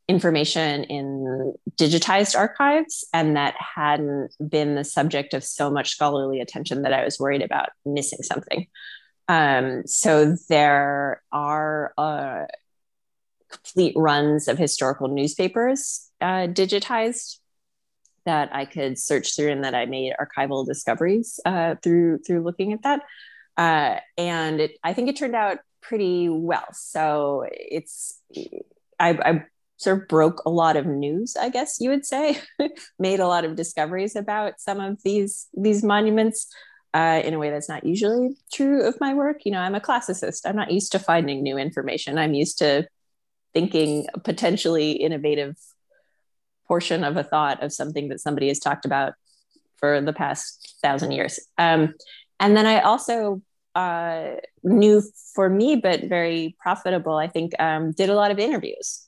information 0.09 0.85
in 0.85 1.55
digitized 1.77 2.37
archives 2.37 3.05
and 3.15 3.37
that 3.37 3.55
hadn't 3.57 4.35
been 4.47 4.75
the 4.75 4.85
subject 4.85 5.33
of 5.33 5.45
so 5.45 5.71
much 5.71 5.91
scholarly 5.91 6.41
attention 6.41 6.83
that 6.83 6.93
I 6.93 7.05
was 7.05 7.19
worried 7.19 7.43
about 7.43 7.71
missing 7.87 8.23
something. 8.23 8.67
Um, 9.29 9.87
so 9.87 10.37
there 10.49 11.23
are 11.33 11.95
uh, 11.97 12.45
complete 13.51 13.95
runs 13.97 14.49
of 14.49 14.59
historical 14.59 15.09
newspapers 15.09 16.11
uh, 16.21 16.47
digitized 16.49 17.39
that 18.25 18.55
I 18.55 18.65
could 18.65 18.99
search 18.99 19.35
through 19.35 19.51
and 19.51 19.65
that 19.65 19.75
I 19.75 19.87
made 19.87 20.15
archival 20.21 20.67
discoveries 20.67 21.41
uh, 21.45 21.77
through 21.83 22.19
through 22.19 22.43
looking 22.43 22.73
at 22.73 22.83
that. 22.83 23.03
Uh, 23.57 24.01
and 24.17 24.61
it, 24.61 24.79
I 24.83 24.93
think 24.93 25.09
it 25.09 25.17
turned 25.17 25.35
out 25.35 25.59
pretty 25.83 26.29
well. 26.29 26.67
So 26.73 27.47
it's 27.51 28.21
I, 28.99 29.11
I 29.11 29.45
sort 29.77 30.03
of 30.03 30.09
broke 30.09 30.43
a 30.47 30.51
lot 30.51 30.77
of 30.77 30.87
news, 30.87 31.37
I 31.37 31.49
guess 31.49 31.79
you 31.81 31.91
would 31.91 32.07
say, 32.07 32.41
made 32.99 33.21
a 33.21 33.27
lot 33.27 33.45
of 33.45 33.57
discoveries 33.57 34.17
about 34.17 34.61
some 34.61 34.81
of 34.81 35.03
these 35.03 35.49
these 35.55 35.83
monuments. 35.83 36.47
Uh, 36.95 37.23
in 37.25 37.33
a 37.33 37.39
way 37.39 37.49
that's 37.49 37.71
not 37.71 37.87
usually 37.87 38.37
true 38.53 38.87
of 38.87 39.01
my 39.01 39.15
work. 39.15 39.47
You 39.47 39.53
know, 39.53 39.61
I'm 39.61 39.75
a 39.75 39.81
classicist. 39.81 40.43
I'm 40.45 40.57
not 40.57 40.71
used 40.71 40.93
to 40.93 40.99
finding 40.99 41.43
new 41.43 41.57
information. 41.57 42.19
I'm 42.19 42.35
used 42.35 42.59
to 42.59 42.87
thinking 43.55 44.07
potentially 44.25 44.93
innovative 44.93 45.57
portion 46.69 47.03
of 47.03 47.17
a 47.17 47.25
thought 47.25 47.63
of 47.63 47.73
something 47.73 48.09
that 48.09 48.21
somebody 48.21 48.49
has 48.49 48.59
talked 48.59 48.85
about 48.85 49.15
for 49.79 50.03
the 50.03 50.13
past 50.13 50.77
thousand 50.83 51.13
years. 51.13 51.41
Um, 51.59 51.95
and 52.39 52.57
then 52.57 52.67
I 52.67 52.81
also 52.81 53.41
uh, 53.75 54.33
new 54.63 55.03
for 55.35 55.49
me, 55.49 55.77
but 55.77 56.05
very 56.05 56.57
profitable, 56.61 57.17
I 57.17 57.29
think, 57.29 57.53
um, 57.59 57.93
did 57.93 58.11
a 58.11 58.15
lot 58.15 58.31
of 58.31 58.39
interviews. 58.39 59.07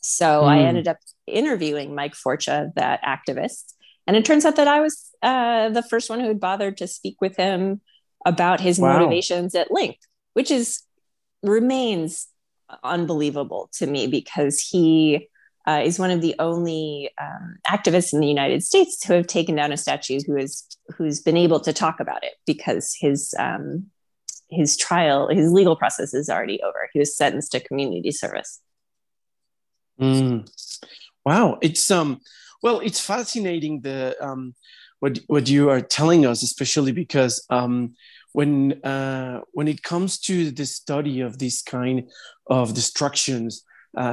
So 0.00 0.42
mm. 0.42 0.46
I 0.46 0.58
hmm. 0.58 0.66
ended 0.66 0.88
up 0.88 0.98
interviewing 1.26 1.94
Mike 1.94 2.14
Forcia, 2.14 2.72
that 2.74 3.02
activist. 3.02 3.72
And 4.06 4.16
it 4.16 4.24
turns 4.24 4.44
out 4.44 4.56
that 4.56 4.68
I 4.68 4.80
was 4.80 5.10
uh, 5.22 5.70
the 5.70 5.82
first 5.82 6.10
one 6.10 6.20
who 6.20 6.28
had 6.28 6.40
bothered 6.40 6.76
to 6.78 6.86
speak 6.86 7.20
with 7.20 7.36
him 7.36 7.80
about 8.26 8.60
his 8.60 8.78
wow. 8.78 8.98
motivations 8.98 9.54
at 9.54 9.70
length, 9.70 10.06
which 10.34 10.50
is 10.50 10.82
remains 11.42 12.28
unbelievable 12.82 13.70
to 13.74 13.86
me 13.86 14.06
because 14.06 14.60
he 14.60 15.28
uh, 15.66 15.80
is 15.84 15.98
one 15.98 16.10
of 16.10 16.20
the 16.20 16.34
only 16.38 17.10
um, 17.20 17.56
activists 17.66 18.12
in 18.12 18.20
the 18.20 18.26
United 18.26 18.62
States 18.62 19.04
who 19.04 19.14
have 19.14 19.26
taken 19.26 19.54
down 19.54 19.72
a 19.72 19.76
statue 19.76 20.20
who 20.26 20.36
is 20.36 20.64
who's 20.96 21.20
been 21.20 21.36
able 21.36 21.60
to 21.60 21.72
talk 21.72 22.00
about 22.00 22.22
it 22.22 22.34
because 22.46 22.94
his 22.98 23.34
um, 23.38 23.86
his 24.50 24.76
trial, 24.76 25.28
his 25.28 25.50
legal 25.50 25.76
process 25.76 26.14
is 26.14 26.28
already 26.28 26.62
over. 26.62 26.88
He 26.92 26.98
was 26.98 27.16
sentenced 27.16 27.52
to 27.52 27.60
community 27.60 28.10
service. 28.10 28.60
Mm. 30.00 30.48
Wow, 31.24 31.58
it's 31.62 31.90
um, 31.90 32.20
well, 32.62 32.80
it's 32.80 33.00
fascinating 33.00 33.80
the 33.80 34.16
um, 34.20 34.54
what 35.00 35.18
what 35.26 35.48
you 35.48 35.70
are 35.70 35.80
telling 35.80 36.26
us, 36.26 36.42
especially 36.42 36.92
because 36.92 37.44
um, 37.48 37.94
when 38.32 38.84
uh, 38.84 39.40
when 39.52 39.68
it 39.68 39.82
comes 39.82 40.18
to 40.20 40.50
the 40.50 40.66
study 40.66 41.20
of 41.20 41.38
this 41.38 41.62
kind 41.62 42.10
of 42.48 42.74
destructions 42.74 43.64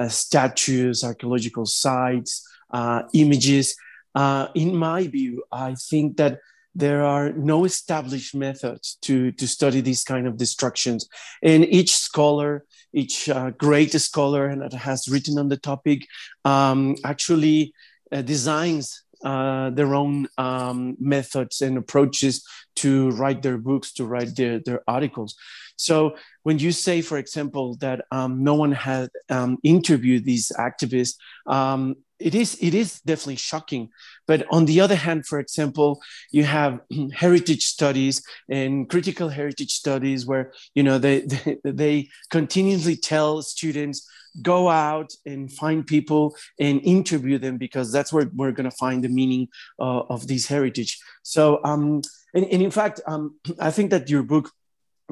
statues, 0.08 1.04
archaeological 1.04 1.66
sites, 1.66 2.48
uh, 2.72 3.04
images. 3.14 3.76
Uh, 4.16 4.48
in 4.56 4.76
my 4.76 5.08
view, 5.08 5.44
I 5.52 5.76
think 5.76 6.18
that 6.18 6.40
there 6.74 7.04
are 7.04 7.32
no 7.34 7.66
established 7.66 8.34
methods 8.34 8.98
to, 9.02 9.32
to 9.34 9.48
study 9.48 9.82
these 9.82 10.04
kind 10.04 10.26
of 10.28 10.38
destructions. 10.38 11.08
And 11.44 11.66
each 11.66 11.96
scholar, 11.96 12.66
each 12.94 13.28
uh, 13.30 13.52
great 13.52 13.92
scholar 13.92 14.56
that 14.56 14.74
has 14.74 15.08
written 15.10 15.38
on 15.38 15.50
the 15.50 15.58
topic, 15.58 16.08
um, 16.46 16.96
actually 17.04 17.74
uh, 18.12 18.22
designs 18.22 19.04
uh, 19.24 19.70
their 19.72 19.94
own 19.94 20.28
um, 20.38 20.96
methods 21.00 21.62
and 21.62 21.78
approaches 21.78 22.46
to 22.76 23.12
write 23.12 23.42
their 23.42 23.58
books, 23.58 23.94
to 23.94 24.06
write 24.06 24.36
their, 24.36 24.60
their 24.60 24.82
articles. 24.88 25.36
So 25.82 26.16
when 26.44 26.60
you 26.60 26.72
say, 26.72 27.02
for 27.02 27.18
example, 27.18 27.76
that 27.78 28.06
um, 28.12 28.44
no 28.44 28.54
one 28.54 28.72
had 28.72 29.10
um, 29.30 29.58
interviewed 29.64 30.26
these 30.26 30.52
activists, 30.58 31.16
um, 31.48 31.96
it 32.20 32.36
is 32.36 32.56
it 32.62 32.76
is 32.76 33.02
definitely 33.02 33.38
shocking. 33.38 33.90
But 34.28 34.46
on 34.52 34.66
the 34.66 34.80
other 34.80 34.96
hand, 34.96 35.26
for 35.26 35.40
example, 35.40 36.00
you 36.32 36.44
have 36.44 36.82
heritage 37.14 37.66
studies 37.66 38.24
and 38.48 38.88
critical 38.88 39.30
heritage 39.30 39.74
studies 39.74 40.26
where 40.28 40.54
you 40.76 40.84
know 40.84 41.00
they 41.00 41.22
they, 41.22 41.58
they 41.64 42.10
continuously 42.30 42.96
tell 42.96 43.42
students 43.42 44.08
go 44.42 44.70
out 44.70 45.12
and 45.26 45.52
find 45.52 45.86
people 45.86 46.36
and 46.60 46.80
interview 46.84 47.38
them 47.38 47.58
because 47.58 47.92
that's 47.92 48.14
where 48.14 48.30
we're 48.34 48.54
going 48.54 48.70
to 48.70 48.78
find 48.78 49.04
the 49.04 49.10
meaning 49.10 49.48
uh, 49.80 50.02
of 50.10 50.28
this 50.28 50.48
heritage. 50.48 51.00
So 51.24 51.60
um, 51.66 52.02
and, 52.34 52.46
and 52.46 52.62
in 52.62 52.72
fact, 52.72 53.02
um, 53.08 53.36
I 53.60 53.72
think 53.72 53.90
that 53.92 54.10
your 54.10 54.24
book 54.24 54.52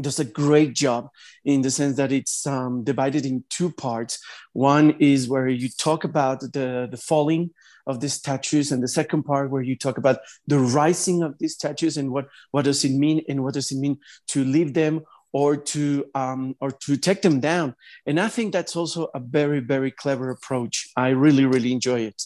does 0.02 0.20
a 0.20 0.26
great 0.26 0.74
job 0.74 1.10
in 1.46 1.62
the 1.62 1.72
sense 1.72 1.98
that 1.98 2.12
it's 2.12 2.46
um, 2.46 2.84
divided 2.84 3.26
in 3.26 3.44
two 3.50 3.72
parts. 3.72 4.20
One 4.54 4.96
is 5.00 5.28
where 5.28 5.48
you 5.48 5.70
talk 5.70 6.04
about 6.04 6.42
the, 6.42 6.88
the 6.90 6.98
falling 6.98 7.52
of 7.88 8.00
these 8.00 8.14
statues, 8.14 8.72
and 8.72 8.84
the 8.84 8.88
second 8.88 9.24
part 9.24 9.50
where 9.50 9.64
you 9.64 9.76
talk 9.76 9.98
about 9.98 10.20
the 10.46 10.60
rising 10.60 11.24
of 11.24 11.38
these 11.40 11.56
statues 11.56 11.98
and 11.98 12.12
what, 12.12 12.28
what 12.52 12.66
does 12.66 12.86
it 12.86 12.92
mean 12.92 13.24
and 13.28 13.44
what 13.44 13.56
does 13.56 13.72
it 13.72 13.78
mean 13.78 13.98
to 14.28 14.44
leave 14.44 14.74
them 14.74 15.02
or 15.32 15.56
to 15.56 16.06
um, 16.16 16.56
or 16.60 16.72
to 16.72 16.98
take 16.98 17.22
them 17.22 17.40
down. 17.40 17.76
And 18.06 18.20
I 18.20 18.28
think 18.30 18.52
that's 18.52 18.76
also 18.76 19.10
a 19.14 19.20
very 19.20 19.60
very 19.60 19.92
clever 19.92 20.30
approach. 20.30 20.90
I 20.96 21.10
really 21.10 21.46
really 21.46 21.72
enjoy 21.72 22.02
it. 22.02 22.24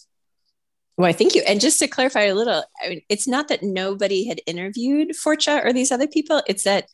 Well, 0.97 1.09
I 1.09 1.13
thank 1.13 1.33
you. 1.33 1.41
And 1.47 1.59
just 1.59 1.79
to 1.79 1.87
clarify 1.87 2.23
a 2.23 2.35
little, 2.35 2.63
I 2.83 2.89
mean, 2.89 3.01
it's 3.09 3.27
not 3.27 3.47
that 3.47 3.63
nobody 3.63 4.27
had 4.27 4.41
interviewed 4.45 5.09
Forcia 5.15 5.65
or 5.65 5.73
these 5.73 5.91
other 5.91 6.07
people. 6.07 6.43
It's 6.47 6.63
that 6.63 6.87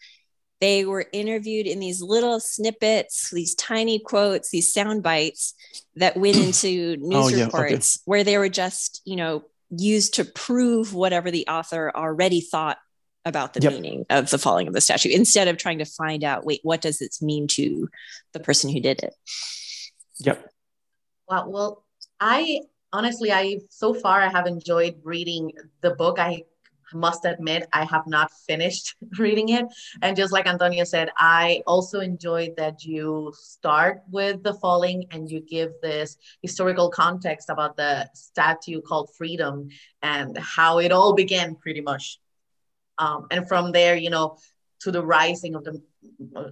they 0.60 0.86
were 0.86 1.06
interviewed 1.14 1.68
in 1.68 1.80
these 1.80 2.02
little 2.02 2.40
snippets, 2.40 3.30
these 3.32 3.56
tiny 3.56 4.00
quotes, 4.00 4.50
these 4.50 4.74
sound 4.74 5.04
bites 5.04 5.54
that 5.96 6.18
went 6.18 6.38
into 6.38 6.98
oh, 7.02 7.08
news 7.08 7.26
oh, 7.26 7.30
yeah, 7.30 7.46
reports 7.46 7.98
okay. 7.98 8.04
where 8.06 8.24
they 8.24 8.38
were 8.38 8.50
just, 8.50 9.02
you 9.06 9.16
know, 9.16 9.44
used 9.70 10.16
to 10.16 10.26
prove 10.26 10.94
whatever 10.94 11.32
the 11.32 11.48
author 11.48 11.92
already 11.96 12.42
thought 12.42 12.78
about 13.26 13.54
the 13.54 13.62
yep. 13.62 13.74
meaning 13.74 14.06
of 14.10 14.30
the 14.30 14.38
falling 14.38 14.68
of 14.68 14.74
the 14.74 14.82
statue 14.82 15.10
instead 15.10 15.48
of 15.48 15.58
trying 15.58 15.78
to 15.78 15.86
find 15.86 16.24
out, 16.24 16.46
wait, 16.46 16.62
what 16.64 16.82
does 16.82 17.00
this 17.00 17.22
mean 17.22 17.48
to 17.48 17.90
the 18.34 18.40
person 18.40 18.72
who 18.72 18.80
did 18.80 19.04
it? 19.04 19.14
Yep. 20.20 20.52
Wow. 21.30 21.50
Well, 21.50 21.86
I 22.20 22.62
honestly, 22.92 23.32
I 23.32 23.60
so 23.70 23.94
far 23.94 24.22
I 24.22 24.30
have 24.30 24.48
enjoyed 24.48 24.96
reading 25.04 25.52
the 25.82 25.92
book. 25.92 26.18
I 26.20 26.44
must 26.94 27.26
admit 27.26 27.68
I 27.74 27.86
have 27.86 28.08
not 28.08 28.32
finished 28.48 28.96
reading 29.18 29.50
it. 29.50 29.66
And 30.02 30.16
just 30.16 30.32
like 30.32 30.48
Antonio 30.48 30.84
said, 30.84 31.10
I 31.18 31.62
also 31.68 32.00
enjoyed 32.00 32.56
that 32.58 32.84
you 32.84 33.34
start 33.36 34.04
with 34.10 34.44
the 34.44 34.54
falling 34.54 35.06
and 35.12 35.30
you 35.30 35.42
give 35.42 35.72
this 35.82 36.18
historical 36.42 36.90
context 36.90 37.50
about 37.50 37.78
the 37.78 38.10
statue 38.14 38.82
called 38.82 39.10
Freedom 39.16 39.70
and 40.02 40.38
how 40.38 40.80
it 40.80 40.92
all 40.92 41.14
began 41.14 41.56
pretty 41.56 41.82
much. 41.82 42.20
Um, 42.98 43.28
and 43.32 43.48
from 43.48 43.72
there, 43.72 43.96
you 43.96 44.10
know, 44.10 44.38
to 44.82 44.92
the 44.92 45.04
rising 45.04 45.56
of 45.56 45.64
the 45.64 45.82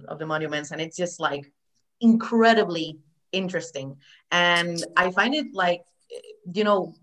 of 0.08 0.18
the 0.18 0.26
monuments, 0.26 0.70
and 0.70 0.80
it's 0.80 0.96
just 0.96 1.20
like 1.20 1.52
incredibly 2.00 2.98
interesting. 3.32 3.96
And 4.30 4.82
I 4.96 5.10
find 5.10 5.34
it 5.34 5.46
like, 5.52 5.82
you 6.52 6.64
know, 6.64 6.94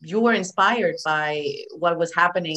you 0.00 0.20
were 0.20 0.32
inspired 0.32 0.96
by 1.04 1.54
what 1.78 1.98
was 1.98 2.14
happening 2.14 2.56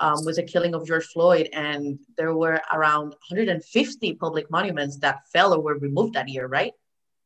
um, 0.00 0.24
with 0.24 0.36
the 0.36 0.42
killing 0.42 0.74
of 0.74 0.86
George 0.86 1.06
Floyd, 1.06 1.48
and 1.52 1.98
there 2.16 2.34
were 2.34 2.60
around 2.72 3.08
150 3.28 4.14
public 4.14 4.50
monuments 4.50 4.98
that 4.98 5.20
fell 5.32 5.54
or 5.54 5.60
were 5.60 5.78
removed 5.78 6.14
that 6.14 6.28
year, 6.28 6.46
right? 6.46 6.72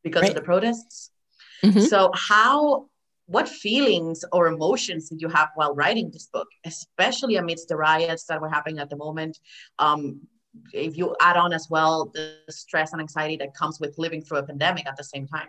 Because 0.02 0.22
right. 0.22 0.30
of 0.30 0.34
the 0.34 0.42
protests. 0.42 1.10
Mm-hmm. 1.62 1.80
So, 1.80 2.10
how, 2.14 2.88
what 3.26 3.48
feelings 3.48 4.24
or 4.32 4.48
emotions 4.48 5.10
did 5.10 5.20
you 5.20 5.28
have 5.28 5.50
while 5.54 5.74
writing 5.74 6.10
this 6.10 6.26
book, 6.26 6.48
especially 6.64 7.36
amidst 7.36 7.68
the 7.68 7.76
riots 7.76 8.24
that 8.24 8.40
were 8.40 8.48
happening 8.48 8.78
at 8.78 8.90
the 8.90 8.96
moment? 8.96 9.38
Um, 9.78 10.22
if 10.72 10.96
you 10.96 11.16
add 11.20 11.36
on 11.36 11.52
as 11.52 11.68
well 11.70 12.10
the 12.12 12.36
stress 12.50 12.92
and 12.92 13.00
anxiety 13.00 13.36
that 13.36 13.54
comes 13.54 13.80
with 13.80 13.94
living 13.96 14.22
through 14.22 14.38
a 14.38 14.42
pandemic 14.42 14.86
at 14.86 14.96
the 14.96 15.04
same 15.04 15.26
time. 15.26 15.48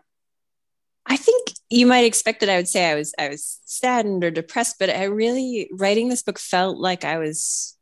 I 1.05 1.17
think 1.17 1.50
you 1.74 1.88
might 1.88 2.06
expect 2.06 2.42
that 2.42 2.50
I 2.50 2.58
would 2.58 2.68
say 2.68 2.92
I 2.92 2.94
was 2.94 3.15
I 3.18 3.30
was 3.30 3.60
saddened 3.65 4.24
or 4.24 4.30
depressed, 4.30 4.75
but 4.77 4.92
I 4.92 5.06
really 5.06 5.70
writing 5.72 6.08
this 6.08 6.22
book 6.22 6.38
felt 6.38 6.77
like 6.77 7.03
I 7.03 7.18
was 7.18 7.75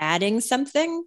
adding 0.00 0.40
something, 0.40 1.04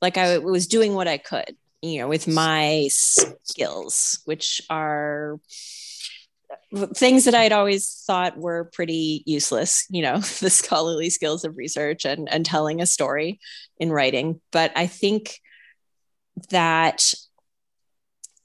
like 0.00 0.16
I 0.16 0.38
was 0.38 0.68
doing 0.68 0.94
what 0.94 1.08
I 1.08 1.18
could, 1.18 1.56
you 1.82 1.98
know, 1.98 2.08
with 2.08 2.28
my 2.28 2.86
skills, 2.88 4.20
which 4.26 4.62
are 4.70 5.40
things 6.94 7.24
that 7.24 7.34
I'd 7.34 7.52
always 7.52 8.04
thought 8.06 8.38
were 8.38 8.70
pretty 8.72 9.24
useless, 9.26 9.86
you 9.90 10.02
know, 10.02 10.18
the 10.40 10.50
scholarly 10.50 11.10
skills 11.10 11.44
of 11.44 11.56
research 11.56 12.04
and, 12.04 12.28
and 12.32 12.46
telling 12.46 12.80
a 12.80 12.86
story 12.86 13.40
in 13.78 13.90
writing. 13.90 14.40
But 14.52 14.70
I 14.76 14.86
think 14.86 15.40
that 16.50 17.12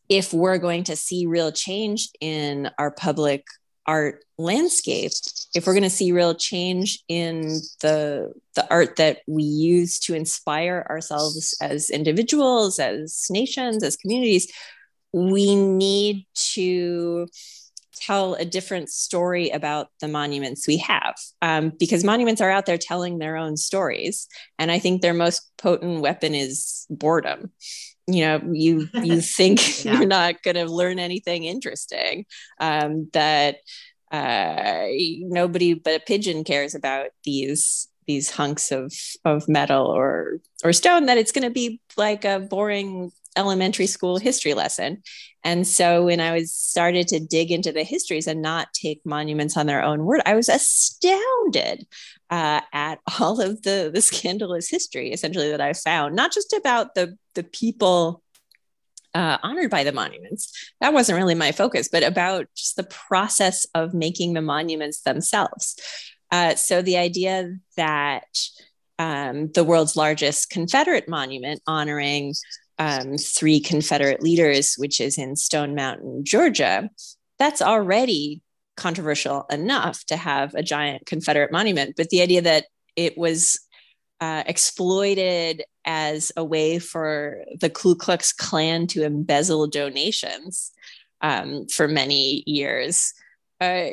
if 0.09 0.33
we're 0.33 0.57
going 0.57 0.83
to 0.85 0.95
see 0.95 1.27
real 1.27 1.51
change 1.51 2.09
in 2.19 2.69
our 2.77 2.91
public 2.91 3.45
art 3.85 4.23
landscape, 4.37 5.11
if 5.55 5.65
we're 5.65 5.73
going 5.73 5.83
to 5.83 5.89
see 5.89 6.11
real 6.11 6.35
change 6.35 6.99
in 7.07 7.59
the 7.81 8.33
the 8.55 8.67
art 8.69 8.97
that 8.97 9.19
we 9.27 9.43
use 9.43 9.99
to 9.99 10.13
inspire 10.13 10.85
ourselves 10.89 11.55
as 11.61 11.89
individuals, 11.89 12.79
as 12.79 13.27
nations, 13.29 13.83
as 13.83 13.95
communities, 13.95 14.51
we 15.13 15.55
need 15.55 16.25
to 16.33 17.27
tell 17.93 18.35
a 18.35 18.45
different 18.45 18.89
story 18.89 19.49
about 19.49 19.89
the 19.99 20.07
monuments 20.07 20.67
we 20.67 20.77
have 20.77 21.15
um, 21.41 21.71
because 21.79 22.03
monuments 22.03 22.41
are 22.41 22.49
out 22.49 22.65
there 22.65 22.77
telling 22.77 23.17
their 23.17 23.35
own 23.35 23.57
stories 23.57 24.27
and 24.57 24.71
i 24.71 24.79
think 24.79 25.01
their 25.01 25.13
most 25.13 25.51
potent 25.57 25.99
weapon 25.99 26.33
is 26.33 26.85
boredom 26.89 27.51
you 28.13 28.25
know 28.25 28.41
you 28.51 28.87
you 28.93 29.21
think 29.37 29.85
yeah. 29.85 29.97
you're 29.97 30.07
not 30.07 30.41
going 30.43 30.55
to 30.55 30.65
learn 30.65 30.99
anything 30.99 31.43
interesting 31.45 32.25
um, 32.59 33.09
that 33.13 33.57
uh, 34.11 34.87
nobody 35.21 35.73
but 35.73 35.95
a 35.95 35.99
pigeon 35.99 36.43
cares 36.43 36.75
about 36.75 37.07
these 37.23 37.87
these 38.07 38.31
hunks 38.31 38.71
of 38.71 38.91
of 39.23 39.47
metal 39.47 39.85
or 39.85 40.39
or 40.63 40.73
stone 40.73 41.05
that 41.05 41.17
it's 41.17 41.31
going 41.31 41.43
to 41.43 41.51
be 41.51 41.79
like 41.95 42.25
a 42.25 42.39
boring 42.39 43.11
elementary 43.39 43.87
school 43.87 44.17
history 44.17 44.53
lesson 44.53 45.01
and 45.43 45.65
so 45.65 46.05
when 46.05 46.19
i 46.19 46.31
was 46.31 46.53
started 46.53 47.07
to 47.07 47.19
dig 47.19 47.51
into 47.51 47.71
the 47.71 47.83
histories 47.83 48.27
and 48.27 48.41
not 48.41 48.67
take 48.73 49.01
monuments 49.05 49.55
on 49.55 49.65
their 49.65 49.81
own 49.81 50.03
word 50.03 50.21
i 50.25 50.35
was 50.35 50.49
astounded 50.49 51.87
uh, 52.29 52.61
at 52.73 52.99
all 53.19 53.39
of 53.39 53.61
the 53.63 53.89
the 53.93 54.01
scandalous 54.01 54.69
history 54.69 55.11
essentially 55.11 55.49
that 55.49 55.61
i 55.61 55.71
found 55.73 56.15
not 56.15 56.33
just 56.33 56.53
about 56.53 56.93
the 56.95 57.17
the 57.35 57.43
people 57.43 58.21
uh, 59.15 59.39
honored 59.41 59.71
by 59.71 59.83
the 59.83 59.91
monuments. 59.91 60.53
That 60.81 60.93
wasn't 60.93 61.17
really 61.17 61.33
my 61.33 61.51
focus, 61.51 61.89
but 61.91 62.03
about 62.03 62.45
just 62.55 62.75
the 62.75 62.83
process 62.83 63.65
of 63.73 63.91
making 63.91 64.33
the 64.33 64.41
monuments 64.41 65.01
themselves. 65.01 65.75
Uh, 66.31 66.53
so 66.53 66.83
the 66.83 66.97
idea 66.97 67.55
that 67.75 68.27
um, 68.99 69.49
the 69.53 69.63
world's 69.63 69.95
largest 69.95 70.49
Confederate 70.49 71.07
monument 71.07 71.61
honoring 71.65 72.33
um, 72.79 73.17
three 73.17 73.59
Confederate 73.59 74.23
leaders, 74.23 74.75
which 74.75 74.99
is 74.99 75.17
in 75.17 75.35
Stone 75.35 75.75
Mountain, 75.75 76.23
Georgia, 76.23 76.89
that's 77.37 77.61
already 77.61 78.41
controversial 78.77 79.45
enough 79.51 80.05
to 80.05 80.15
have 80.15 80.55
a 80.55 80.63
giant 80.63 81.05
Confederate 81.05 81.51
monument. 81.51 81.95
But 81.97 82.09
the 82.09 82.21
idea 82.21 82.41
that 82.41 82.65
it 82.95 83.17
was 83.17 83.59
uh, 84.21 84.43
exploited 84.47 85.63
as 85.85 86.31
a 86.35 86.43
way 86.43 86.79
for 86.79 87.43
the 87.59 87.69
Ku 87.69 87.95
Klux 87.95 88.33
Klan 88.33 88.87
to 88.87 89.03
embezzle 89.03 89.67
donations 89.67 90.71
um, 91.21 91.67
for 91.67 91.87
many 91.87 92.43
years 92.45 93.13
uh, 93.61 93.91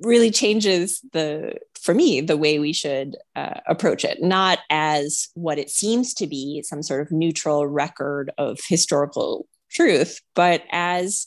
really 0.00 0.30
changes 0.30 1.00
the 1.12 1.54
for 1.80 1.94
me 1.94 2.20
the 2.20 2.36
way 2.36 2.58
we 2.58 2.72
should 2.72 3.16
uh, 3.36 3.60
approach 3.66 4.04
it 4.04 4.22
not 4.22 4.58
as 4.70 5.28
what 5.34 5.58
it 5.58 5.70
seems 5.70 6.14
to 6.14 6.26
be 6.26 6.62
some 6.62 6.82
sort 6.82 7.00
of 7.00 7.12
neutral 7.12 7.66
record 7.66 8.30
of 8.38 8.58
historical 8.68 9.46
truth 9.70 10.20
but 10.34 10.62
as 10.70 11.26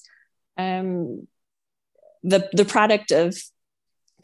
um, 0.57 1.27
the 2.23 2.49
the 2.53 2.65
product 2.65 3.11
of 3.11 3.35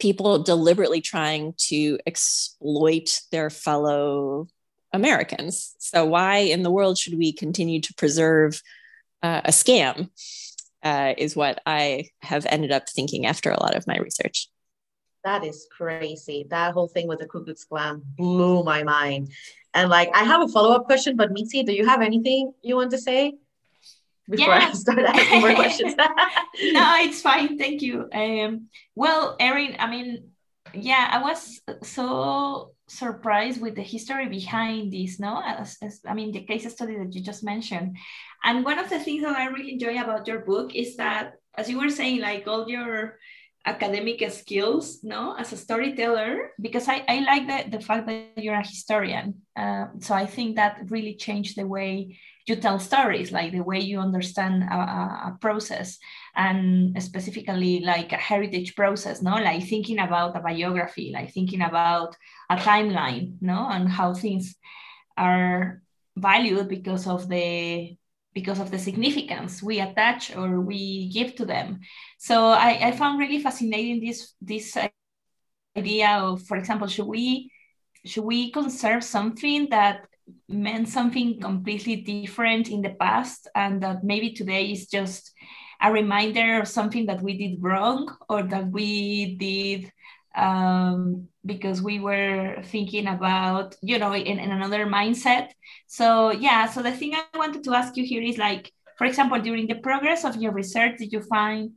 people 0.00 0.42
deliberately 0.42 1.00
trying 1.00 1.54
to 1.58 1.98
exploit 2.06 3.20
their 3.30 3.50
fellow 3.50 4.48
Americans. 4.92 5.74
So, 5.78 6.04
why 6.04 6.38
in 6.38 6.62
the 6.62 6.70
world 6.70 6.98
should 6.98 7.16
we 7.16 7.32
continue 7.32 7.80
to 7.80 7.94
preserve 7.94 8.60
uh, 9.22 9.42
a 9.44 9.50
scam? 9.50 10.10
Uh, 10.82 11.12
is 11.18 11.36
what 11.36 11.60
I 11.66 12.06
have 12.22 12.46
ended 12.48 12.72
up 12.72 12.88
thinking 12.88 13.26
after 13.26 13.50
a 13.50 13.60
lot 13.60 13.76
of 13.76 13.86
my 13.86 13.98
research. 13.98 14.48
That 15.24 15.44
is 15.44 15.66
crazy. 15.70 16.46
That 16.48 16.72
whole 16.72 16.88
thing 16.88 17.06
with 17.06 17.18
the 17.18 17.26
Ku 17.26 17.44
Klux 17.44 17.64
Klan 17.64 18.00
blew 18.16 18.64
my 18.64 18.82
mind. 18.82 19.28
And 19.74 19.90
like, 19.90 20.08
I 20.14 20.24
have 20.24 20.40
a 20.40 20.48
follow 20.48 20.74
up 20.74 20.86
question, 20.86 21.16
but 21.16 21.32
Mitzi, 21.32 21.62
do 21.64 21.74
you 21.74 21.86
have 21.86 22.00
anything 22.00 22.54
you 22.62 22.76
want 22.76 22.92
to 22.92 22.98
say? 22.98 23.34
before 24.30 24.54
yeah. 24.54 24.68
I 24.68 24.72
start 24.84 25.00
asking 25.00 25.40
more 25.40 25.54
questions. 25.54 25.94
no, 26.62 26.96
it's 27.00 27.20
fine. 27.20 27.58
Thank 27.58 27.82
you. 27.82 28.08
Um, 28.12 28.68
well, 28.94 29.36
Erin, 29.38 29.76
I 29.78 29.90
mean, 29.90 30.30
yeah, 30.72 31.08
I 31.10 31.22
was 31.22 31.60
so 31.82 32.72
surprised 32.88 33.60
with 33.60 33.74
the 33.74 33.82
history 33.82 34.28
behind 34.28 34.92
this, 34.92 35.18
no? 35.18 35.42
As, 35.44 35.76
as, 35.82 36.00
I 36.06 36.14
mean, 36.14 36.32
the 36.32 36.42
case 36.42 36.70
study 36.72 36.96
that 36.96 37.14
you 37.14 37.22
just 37.22 37.42
mentioned. 37.42 37.96
And 38.42 38.64
one 38.64 38.78
of 38.78 38.88
the 38.88 38.98
things 38.98 39.22
that 39.22 39.36
I 39.36 39.46
really 39.46 39.72
enjoy 39.72 40.00
about 40.00 40.26
your 40.26 40.40
book 40.40 40.74
is 40.74 40.96
that, 40.96 41.34
as 41.54 41.68
you 41.68 41.78
were 41.78 41.90
saying, 41.90 42.20
like 42.20 42.46
all 42.46 42.68
your 42.68 43.18
academic 43.66 44.28
skills 44.30 45.00
no 45.04 45.34
as 45.36 45.52
a 45.52 45.56
storyteller 45.56 46.52
because 46.60 46.88
i, 46.88 47.04
I 47.06 47.20
like 47.20 47.46
the, 47.46 47.76
the 47.76 47.84
fact 47.84 48.06
that 48.06 48.42
you're 48.42 48.54
a 48.54 48.66
historian. 48.66 49.42
Uh, 49.54 49.86
so 49.98 50.14
i 50.14 50.24
think 50.24 50.56
that 50.56 50.80
really 50.88 51.14
changed 51.14 51.58
the 51.58 51.66
way 51.66 52.18
you 52.46 52.56
tell 52.56 52.78
stories 52.78 53.32
like 53.32 53.52
the 53.52 53.60
way 53.60 53.78
you 53.78 54.00
understand 54.00 54.62
a, 54.62 54.74
a, 54.74 55.38
process 55.42 55.98
and 56.34 57.00
specifically 57.02 57.80
like 57.80 58.12
a 58.12 58.16
heritage 58.16 58.74
process 58.74 59.20
no 59.20 59.34
like 59.34 59.62
thinking 59.62 59.98
about 59.98 60.36
a 60.36 60.40
biography 60.40 61.10
like 61.12 61.30
thinking 61.30 61.60
about 61.60 62.16
a 62.48 62.56
timeline 62.56 63.36
no 63.42 63.68
and 63.68 63.90
how 63.90 64.14
things 64.14 64.56
are 65.18 65.82
valued 66.16 66.66
because 66.68 67.06
of 67.06 67.28
the 67.28 67.94
because 68.32 68.60
of 68.60 68.70
the 68.70 68.78
significance 68.78 69.62
we 69.62 69.80
attach 69.80 70.34
or 70.36 70.60
we 70.60 71.10
give 71.12 71.34
to 71.36 71.44
them. 71.44 71.80
So 72.18 72.48
I, 72.48 72.88
I 72.88 72.92
found 72.92 73.18
really 73.18 73.40
fascinating 73.40 74.00
this 74.00 74.34
this 74.40 74.76
idea 75.76 76.08
of, 76.08 76.42
for 76.42 76.56
example, 76.56 76.88
should 76.88 77.06
we 77.06 77.50
should 78.04 78.24
we 78.24 78.50
conserve 78.50 79.04
something 79.04 79.68
that 79.70 80.06
meant 80.48 80.88
something 80.88 81.40
completely 81.40 81.96
different 81.96 82.68
in 82.68 82.82
the 82.82 82.94
past 83.00 83.48
and 83.54 83.82
that 83.82 84.04
maybe 84.04 84.32
today 84.32 84.70
is 84.70 84.86
just 84.86 85.32
a 85.82 85.90
reminder 85.90 86.60
of 86.60 86.68
something 86.68 87.06
that 87.06 87.22
we 87.22 87.36
did 87.36 87.62
wrong 87.62 88.08
or 88.28 88.42
that 88.42 88.70
we 88.70 89.36
did 89.36 89.90
um, 90.34 91.28
because 91.44 91.82
we 91.82 91.98
were 92.00 92.62
thinking 92.64 93.06
about, 93.06 93.76
you 93.82 93.98
know, 93.98 94.14
in, 94.14 94.38
in 94.38 94.50
another 94.50 94.86
mindset. 94.86 95.50
So, 95.86 96.30
yeah, 96.30 96.68
so 96.68 96.82
the 96.82 96.92
thing 96.92 97.14
I 97.14 97.24
wanted 97.36 97.64
to 97.64 97.74
ask 97.74 97.96
you 97.96 98.04
here 98.04 98.22
is 98.22 98.38
like, 98.38 98.72
for 98.98 99.06
example, 99.06 99.40
during 99.40 99.66
the 99.66 99.76
progress 99.76 100.24
of 100.24 100.36
your 100.36 100.52
research, 100.52 100.98
did 100.98 101.12
you 101.12 101.22
find 101.22 101.72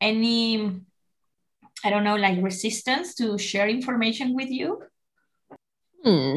any, 0.00 0.80
I 1.84 1.90
don't 1.90 2.04
know, 2.04 2.16
like 2.16 2.42
resistance 2.42 3.14
to 3.16 3.36
share 3.36 3.68
information 3.68 4.34
with 4.34 4.48
you? 4.48 4.82
Hmm. 6.04 6.36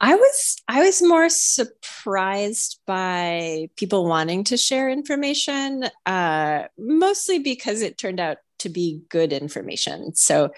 I 0.00 0.14
was 0.14 0.56
I 0.66 0.80
was 0.82 1.02
more 1.02 1.28
surprised 1.28 2.80
by 2.86 3.68
people 3.76 4.06
wanting 4.06 4.44
to 4.44 4.56
share 4.56 4.88
information, 4.88 5.84
uh, 6.06 6.68
mostly 6.78 7.38
because 7.38 7.82
it 7.82 7.98
turned 7.98 8.18
out 8.18 8.38
to 8.60 8.68
be 8.68 9.02
good 9.08 9.32
information. 9.32 10.14
So, 10.14 10.50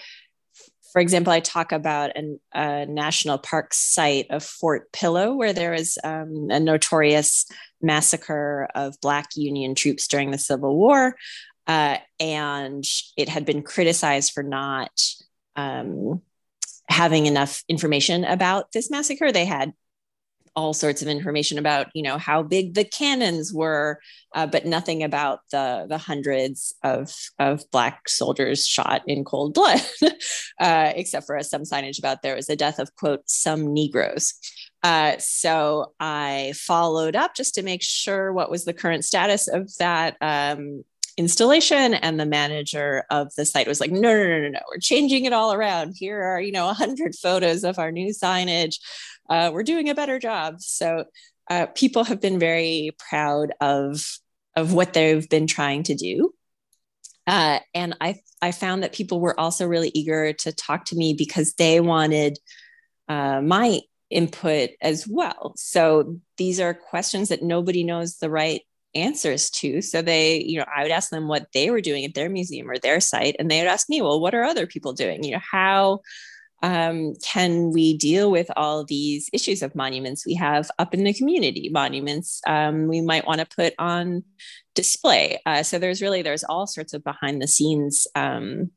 for 0.91 1.01
example, 1.01 1.33
I 1.33 1.39
talk 1.39 1.71
about 1.71 2.15
an, 2.15 2.39
a 2.53 2.85
national 2.85 3.39
park 3.39 3.73
site 3.73 4.27
of 4.29 4.43
Fort 4.43 4.91
Pillow, 4.91 5.33
where 5.33 5.51
there 5.51 5.71
was 5.71 5.97
um, 6.03 6.49
a 6.51 6.59
notorious 6.59 7.47
massacre 7.81 8.67
of 8.75 9.01
Black 9.01 9.29
Union 9.35 9.73
troops 9.73 10.07
during 10.07 10.31
the 10.31 10.37
Civil 10.37 10.77
War. 10.77 11.15
Uh, 11.65 11.97
and 12.19 12.83
it 13.17 13.29
had 13.29 13.45
been 13.45 13.63
criticized 13.63 14.33
for 14.33 14.43
not 14.43 14.91
um, 15.55 16.21
having 16.87 17.25
enough 17.25 17.63
information 17.67 18.23
about 18.23 18.71
this 18.71 18.91
massacre. 18.91 19.31
They 19.31 19.45
had 19.45 19.73
all 20.55 20.73
sorts 20.73 21.01
of 21.01 21.07
information 21.07 21.57
about 21.57 21.87
you 21.93 22.03
know 22.03 22.17
how 22.17 22.43
big 22.43 22.73
the 22.73 22.83
cannons 22.83 23.53
were 23.53 23.99
uh, 24.35 24.45
but 24.45 24.65
nothing 24.65 25.03
about 25.03 25.39
the 25.51 25.85
the 25.89 25.97
hundreds 25.97 26.73
of 26.83 27.13
of 27.39 27.63
black 27.71 28.07
soldiers 28.07 28.67
shot 28.67 29.01
in 29.07 29.23
cold 29.23 29.53
blood 29.53 29.81
uh, 30.59 30.91
except 30.95 31.25
for 31.25 31.41
some 31.41 31.63
signage 31.63 31.99
about 31.99 32.21
there 32.21 32.35
was 32.35 32.45
the 32.45 32.55
death 32.55 32.79
of 32.79 32.95
quote 32.95 33.21
some 33.25 33.73
negroes. 33.73 34.33
Uh, 34.83 35.17
so 35.17 35.93
i 36.01 36.53
followed 36.57 37.15
up 37.15 37.33
just 37.35 37.55
to 37.55 37.63
make 37.63 37.81
sure 37.81 38.33
what 38.33 38.51
was 38.51 38.65
the 38.65 38.73
current 38.73 39.05
status 39.05 39.47
of 39.47 39.73
that 39.77 40.17
um, 40.19 40.83
installation 41.17 41.93
and 41.93 42.19
the 42.19 42.25
manager 42.25 43.03
of 43.09 43.33
the 43.35 43.45
site 43.45 43.67
was 43.67 43.79
like 43.79 43.91
no 43.91 44.01
no 44.01 44.23
no 44.27 44.41
no 44.41 44.49
no 44.49 44.59
we're 44.69 44.79
changing 44.79 45.25
it 45.25 45.33
all 45.33 45.53
around. 45.53 45.93
Here 45.97 46.21
are 46.21 46.41
you 46.41 46.51
know 46.51 46.65
100 46.65 47.15
photos 47.15 47.63
of 47.63 47.79
our 47.79 47.91
new 47.91 48.13
signage 48.13 48.79
uh, 49.29 49.51
we're 49.53 49.63
doing 49.63 49.89
a 49.89 49.95
better 49.95 50.19
job. 50.19 50.61
So 50.61 51.05
uh, 51.49 51.67
people 51.67 52.03
have 52.03 52.21
been 52.21 52.39
very 52.39 52.91
proud 53.09 53.53
of 53.59 54.19
of 54.55 54.73
what 54.73 54.93
they've 54.93 55.27
been 55.29 55.47
trying 55.47 55.83
to 55.83 55.95
do. 55.95 56.31
Uh, 57.25 57.59
and 57.73 57.95
I, 58.01 58.19
I 58.41 58.51
found 58.51 58.83
that 58.83 58.93
people 58.93 59.19
were 59.19 59.39
also 59.39 59.65
really 59.65 59.91
eager 59.93 60.33
to 60.33 60.51
talk 60.51 60.85
to 60.85 60.95
me 60.95 61.13
because 61.13 61.53
they 61.53 61.79
wanted 61.79 62.37
uh, 63.07 63.41
my 63.41 63.79
input 64.09 64.71
as 64.81 65.07
well. 65.07 65.53
So 65.55 66.19
these 66.37 66.59
are 66.59 66.73
questions 66.73 67.29
that 67.29 67.41
nobody 67.41 67.83
knows 67.83 68.17
the 68.17 68.29
right 68.29 68.61
answers 68.93 69.49
to. 69.49 69.81
So 69.81 70.01
they, 70.01 70.43
you 70.43 70.59
know, 70.59 70.65
I 70.75 70.83
would 70.83 70.91
ask 70.91 71.09
them 71.09 71.27
what 71.27 71.47
they 71.53 71.71
were 71.71 71.81
doing 71.81 72.05
at 72.05 72.13
their 72.13 72.29
museum 72.29 72.69
or 72.69 72.77
their 72.77 72.99
site, 72.99 73.35
and 73.39 73.49
they 73.49 73.59
would 73.59 73.69
ask 73.69 73.89
me, 73.89 74.01
well, 74.01 74.21
what 74.21 74.35
are 74.35 74.43
other 74.43 74.67
people 74.67 74.93
doing? 74.93 75.23
You 75.23 75.31
know, 75.31 75.41
how 75.41 76.01
um, 76.63 77.15
can 77.21 77.71
we 77.71 77.97
deal 77.97 78.31
with 78.31 78.49
all 78.55 78.85
these 78.85 79.29
issues 79.33 79.61
of 79.61 79.75
monuments 79.75 80.25
we 80.25 80.33
have 80.35 80.71
up 80.79 80.93
in 80.93 81.03
the 81.03 81.13
community? 81.13 81.69
Monuments 81.69 82.41
um, 82.47 82.87
we 82.87 83.01
might 83.01 83.27
want 83.27 83.41
to 83.41 83.55
put 83.55 83.73
on 83.77 84.23
display. 84.73 85.41
Uh, 85.45 85.61
so 85.61 85.77
there's 85.77 86.01
really 86.01 86.21
there's 86.21 86.45
all 86.45 86.65
sorts 86.65 86.93
of 86.93 87.03
behind 87.03 87.41
the 87.41 87.47
scenes 87.47 88.07
um, 88.15 88.71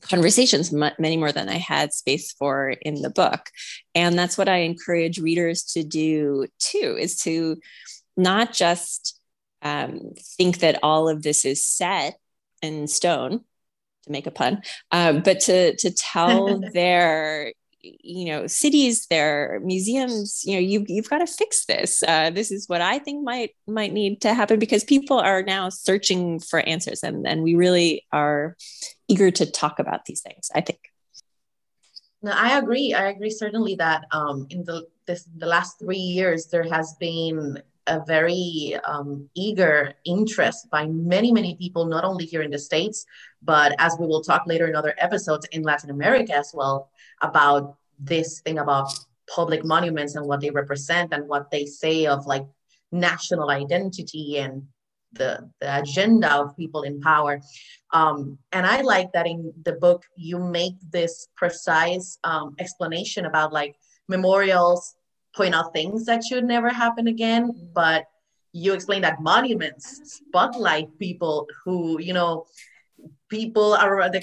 conversations 0.00 0.72
many 0.72 1.16
more 1.16 1.32
than 1.32 1.48
i 1.48 1.56
had 1.58 1.92
space 1.92 2.32
for 2.32 2.70
in 2.70 3.02
the 3.02 3.10
book. 3.10 3.50
And 3.94 4.18
that's 4.18 4.38
what 4.38 4.48
i 4.48 4.58
encourage 4.58 5.18
readers 5.18 5.64
to 5.74 5.82
do 5.82 6.46
too 6.58 6.96
is 6.98 7.20
to 7.22 7.56
not 8.16 8.52
just 8.52 9.20
um, 9.60 10.12
think 10.36 10.58
that 10.58 10.78
all 10.82 11.08
of 11.08 11.22
this 11.22 11.44
is 11.44 11.64
set 11.64 12.16
in 12.62 12.86
stone 12.86 13.44
to 14.08 14.12
make 14.12 14.26
a 14.26 14.30
pun, 14.30 14.62
um, 14.90 15.22
but 15.22 15.40
to 15.40 15.76
to 15.76 15.90
tell 15.90 16.60
their 16.72 17.52
you 17.80 18.26
know 18.26 18.46
cities 18.46 19.06
their 19.06 19.60
museums 19.62 20.42
you 20.44 20.54
know 20.54 20.58
you, 20.58 20.84
you've 20.88 21.08
got 21.08 21.18
to 21.18 21.26
fix 21.26 21.64
this. 21.66 22.02
Uh, 22.02 22.30
this 22.30 22.50
is 22.50 22.68
what 22.68 22.80
i 22.80 22.98
think 22.98 23.24
might 23.24 23.50
might 23.66 23.92
need 23.92 24.20
to 24.20 24.34
happen 24.34 24.58
because 24.58 24.84
people 24.84 25.18
are 25.18 25.42
now 25.42 25.68
searching 25.68 26.40
for 26.40 26.60
answers 26.60 27.02
and 27.02 27.26
and 27.26 27.42
we 27.42 27.54
really 27.54 28.04
are 28.12 28.56
eager 29.06 29.30
to 29.30 29.46
talk 29.46 29.78
about 29.78 30.04
these 30.06 30.20
things 30.20 30.50
i 30.54 30.60
think. 30.60 30.80
No 32.20 32.32
i 32.32 32.58
agree. 32.58 32.94
I 32.94 33.10
agree 33.10 33.30
certainly 33.30 33.76
that 33.76 34.06
um, 34.10 34.46
in 34.50 34.64
the 34.64 34.86
this 35.06 35.24
the 35.36 35.46
last 35.46 35.78
three 35.78 35.98
years 36.18 36.46
there 36.46 36.64
has 36.64 36.96
been 36.98 37.62
a 37.88 38.04
very 38.06 38.78
um, 38.84 39.28
eager 39.34 39.94
interest 40.04 40.70
by 40.70 40.86
many, 40.86 41.32
many 41.32 41.56
people, 41.56 41.86
not 41.86 42.04
only 42.04 42.26
here 42.26 42.42
in 42.42 42.50
the 42.50 42.58
States, 42.58 43.06
but 43.42 43.74
as 43.78 43.96
we 43.98 44.06
will 44.06 44.22
talk 44.22 44.42
later 44.46 44.66
in 44.66 44.76
other 44.76 44.94
episodes 44.98 45.46
in 45.52 45.62
Latin 45.62 45.90
America 45.90 46.34
as 46.36 46.52
well, 46.54 46.90
about 47.22 47.76
this 47.98 48.40
thing 48.42 48.58
about 48.58 48.92
public 49.34 49.64
monuments 49.64 50.14
and 50.14 50.26
what 50.26 50.40
they 50.40 50.50
represent 50.50 51.12
and 51.12 51.26
what 51.28 51.50
they 51.50 51.66
say 51.66 52.06
of 52.06 52.26
like 52.26 52.46
national 52.92 53.50
identity 53.50 54.38
and 54.38 54.62
the, 55.12 55.50
the 55.60 55.80
agenda 55.80 56.32
of 56.34 56.56
people 56.56 56.82
in 56.82 57.00
power. 57.00 57.40
Um, 57.92 58.38
and 58.52 58.66
I 58.66 58.82
like 58.82 59.12
that 59.12 59.26
in 59.26 59.52
the 59.64 59.72
book, 59.72 60.04
you 60.16 60.38
make 60.38 60.74
this 60.90 61.28
precise 61.36 62.18
um, 62.24 62.54
explanation 62.58 63.24
about 63.26 63.52
like 63.52 63.76
memorials 64.08 64.94
point 65.38 65.54
out 65.54 65.72
things 65.72 66.04
that 66.06 66.24
should 66.24 66.44
never 66.44 66.68
happen 66.68 67.06
again, 67.06 67.44
but 67.72 68.06
you 68.52 68.72
explain 68.74 69.02
that 69.02 69.22
monuments 69.22 69.84
spotlight 70.18 70.88
people 70.98 71.46
who, 71.64 72.00
you 72.00 72.12
know, 72.12 72.44
people 73.28 73.72
are 73.74 74.10
the, 74.10 74.22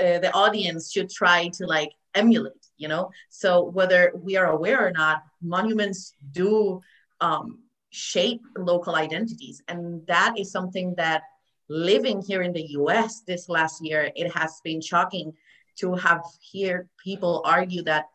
uh, 0.00 0.18
the 0.18 0.32
audience 0.34 0.90
should 0.92 1.08
try 1.08 1.48
to 1.56 1.66
like 1.66 1.92
emulate, 2.16 2.64
you 2.76 2.88
know? 2.88 3.10
So 3.30 3.48
whether 3.78 4.12
we 4.26 4.36
are 4.36 4.50
aware 4.56 4.84
or 4.84 4.90
not, 4.90 5.22
monuments 5.40 6.14
do 6.32 6.80
um, 7.20 7.60
shape 7.90 8.42
local 8.58 8.96
identities. 8.96 9.62
And 9.68 10.04
that 10.08 10.34
is 10.36 10.50
something 10.50 10.94
that 10.96 11.22
living 11.68 12.20
here 12.20 12.42
in 12.42 12.52
the 12.52 12.66
US 12.80 13.20
this 13.20 13.48
last 13.48 13.84
year, 13.84 14.10
it 14.16 14.34
has 14.34 14.60
been 14.64 14.80
shocking 14.80 15.32
to 15.76 15.94
have 15.94 16.22
hear 16.40 16.88
people 17.02 17.42
argue 17.44 17.82
that 17.84 18.06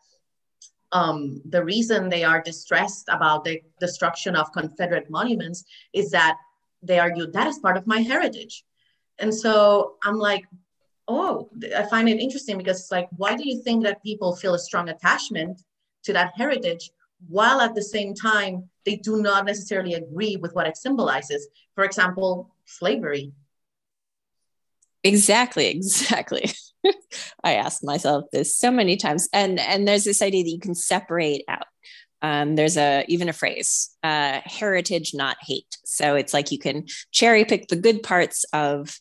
um, 0.92 1.40
the 1.46 1.64
reason 1.64 2.08
they 2.08 2.22
are 2.22 2.42
distressed 2.42 3.08
about 3.08 3.44
the 3.44 3.60
destruction 3.80 4.36
of 4.36 4.52
Confederate 4.52 5.10
monuments 5.10 5.64
is 5.92 6.10
that 6.10 6.36
they 6.82 6.98
argue 6.98 7.26
that 7.30 7.46
is 7.46 7.58
part 7.58 7.76
of 7.76 7.86
my 7.86 8.00
heritage. 8.00 8.64
And 9.18 9.34
so 9.34 9.96
I'm 10.04 10.18
like, 10.18 10.44
oh, 11.08 11.48
I 11.76 11.84
find 11.84 12.08
it 12.08 12.20
interesting 12.20 12.58
because 12.58 12.80
it's 12.80 12.92
like, 12.92 13.08
why 13.16 13.36
do 13.36 13.48
you 13.48 13.62
think 13.62 13.84
that 13.84 14.02
people 14.02 14.36
feel 14.36 14.54
a 14.54 14.58
strong 14.58 14.88
attachment 14.88 15.62
to 16.04 16.12
that 16.12 16.32
heritage 16.36 16.90
while 17.28 17.60
at 17.60 17.74
the 17.74 17.82
same 17.82 18.14
time 18.14 18.68
they 18.84 18.96
do 18.96 19.22
not 19.22 19.46
necessarily 19.46 19.94
agree 19.94 20.36
with 20.36 20.54
what 20.54 20.66
it 20.66 20.76
symbolizes? 20.76 21.48
For 21.74 21.84
example, 21.84 22.54
slavery. 22.64 23.32
Exactly, 25.04 25.66
exactly. 25.68 26.50
I 27.44 27.54
asked 27.54 27.84
myself 27.84 28.24
this 28.32 28.56
so 28.56 28.70
many 28.70 28.96
times, 28.96 29.28
and 29.32 29.58
and 29.60 29.86
there's 29.86 30.04
this 30.04 30.22
idea 30.22 30.44
that 30.44 30.50
you 30.50 30.60
can 30.60 30.74
separate 30.74 31.44
out. 31.48 31.66
Um, 32.22 32.54
there's 32.54 32.76
a 32.76 33.04
even 33.08 33.28
a 33.28 33.32
phrase, 33.32 33.90
uh, 34.02 34.40
heritage, 34.44 35.12
not 35.14 35.36
hate. 35.40 35.76
So 35.84 36.14
it's 36.14 36.32
like 36.32 36.52
you 36.52 36.58
can 36.58 36.86
cherry 37.10 37.44
pick 37.44 37.68
the 37.68 37.76
good 37.76 38.02
parts 38.02 38.44
of 38.52 38.96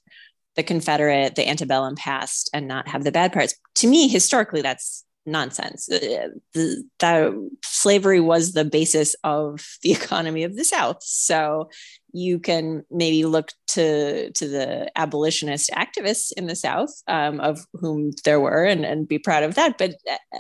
the 0.56 0.64
Confederate, 0.64 1.36
the 1.36 1.48
antebellum 1.48 1.96
past, 1.96 2.50
and 2.54 2.68
not 2.68 2.88
have 2.88 3.04
the 3.04 3.12
bad 3.12 3.32
parts. 3.32 3.56
To 3.76 3.88
me, 3.88 4.08
historically, 4.08 4.62
that's 4.62 5.06
nonsense. 5.26 5.90
Uh, 5.90 6.30
the, 6.54 6.84
the, 7.00 7.50
slavery 7.64 8.20
was 8.20 8.54
the 8.54 8.66
basis 8.66 9.16
of 9.24 9.66
the 9.82 9.92
economy 10.00 10.44
of 10.44 10.56
the 10.56 10.64
South. 10.64 10.98
So 11.02 11.70
you 12.14 12.40
can 12.40 12.84
maybe 12.92 13.26
look 13.26 13.52
to 13.70 14.32
to 14.32 14.48
the 14.48 14.92
abolitionist 14.98 15.70
activists 15.72 16.32
in 16.36 16.48
the 16.48 16.56
South, 16.56 16.92
um, 17.08 17.40
of 17.40 17.66
whom 17.74 18.12
there 18.26 18.40
were, 18.40 18.66
and, 18.66 18.86
and 18.86 19.08
be 19.08 19.20
proud 19.20 19.44
of 19.44 19.56
that. 19.56 19.78
But 19.78 19.96
uh, 20.12 20.38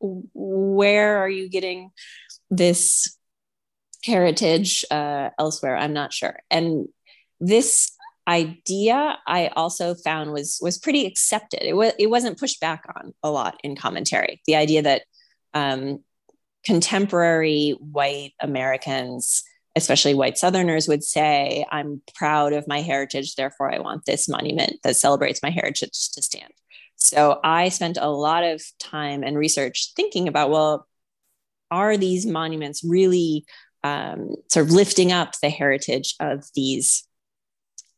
where 0.00 1.18
are 1.18 1.28
you 1.28 1.48
getting 1.48 1.90
this 2.50 3.16
heritage 4.04 4.84
uh, 4.90 5.30
elsewhere? 5.38 5.76
I'm 5.76 5.94
not 5.94 6.12
sure. 6.12 6.38
And 6.50 6.88
this 7.40 7.92
idea 8.28 9.18
I 9.26 9.48
also 9.48 9.94
found 9.94 10.32
was 10.32 10.58
was 10.60 10.78
pretty 10.78 11.06
accepted. 11.06 11.62
It 11.62 11.74
was 11.74 11.92
it 11.98 12.08
wasn't 12.08 12.38
pushed 12.38 12.60
back 12.60 12.84
on 12.96 13.14
a 13.22 13.30
lot 13.30 13.58
in 13.62 13.76
commentary. 13.76 14.40
The 14.46 14.56
idea 14.56 14.82
that 14.82 15.02
um, 15.54 16.00
contemporary 16.64 17.76
white 17.80 18.32
Americans, 18.40 19.42
especially 19.76 20.14
white 20.14 20.38
Southerners, 20.38 20.88
would 20.88 21.04
say, 21.04 21.64
"I'm 21.70 22.02
proud 22.14 22.52
of 22.52 22.68
my 22.68 22.80
heritage, 22.80 23.34
therefore 23.36 23.72
I 23.72 23.78
want 23.78 24.04
this 24.04 24.28
monument 24.28 24.80
that 24.82 24.96
celebrates 24.96 25.42
my 25.42 25.50
heritage 25.50 26.10
to 26.12 26.22
stand." 26.22 26.52
So 26.96 27.38
I 27.44 27.68
spent 27.68 27.98
a 28.00 28.10
lot 28.10 28.42
of 28.42 28.62
time 28.80 29.22
and 29.22 29.36
research 29.36 29.92
thinking 29.94 30.28
about, 30.28 30.50
well, 30.50 30.88
are 31.70 31.96
these 31.96 32.26
monuments 32.26 32.82
really 32.82 33.44
um, 33.84 34.34
sort 34.48 34.66
of 34.66 34.72
lifting 34.72 35.12
up 35.12 35.34
the 35.40 35.50
heritage 35.50 36.14
of 36.20 36.44
these 36.54 37.06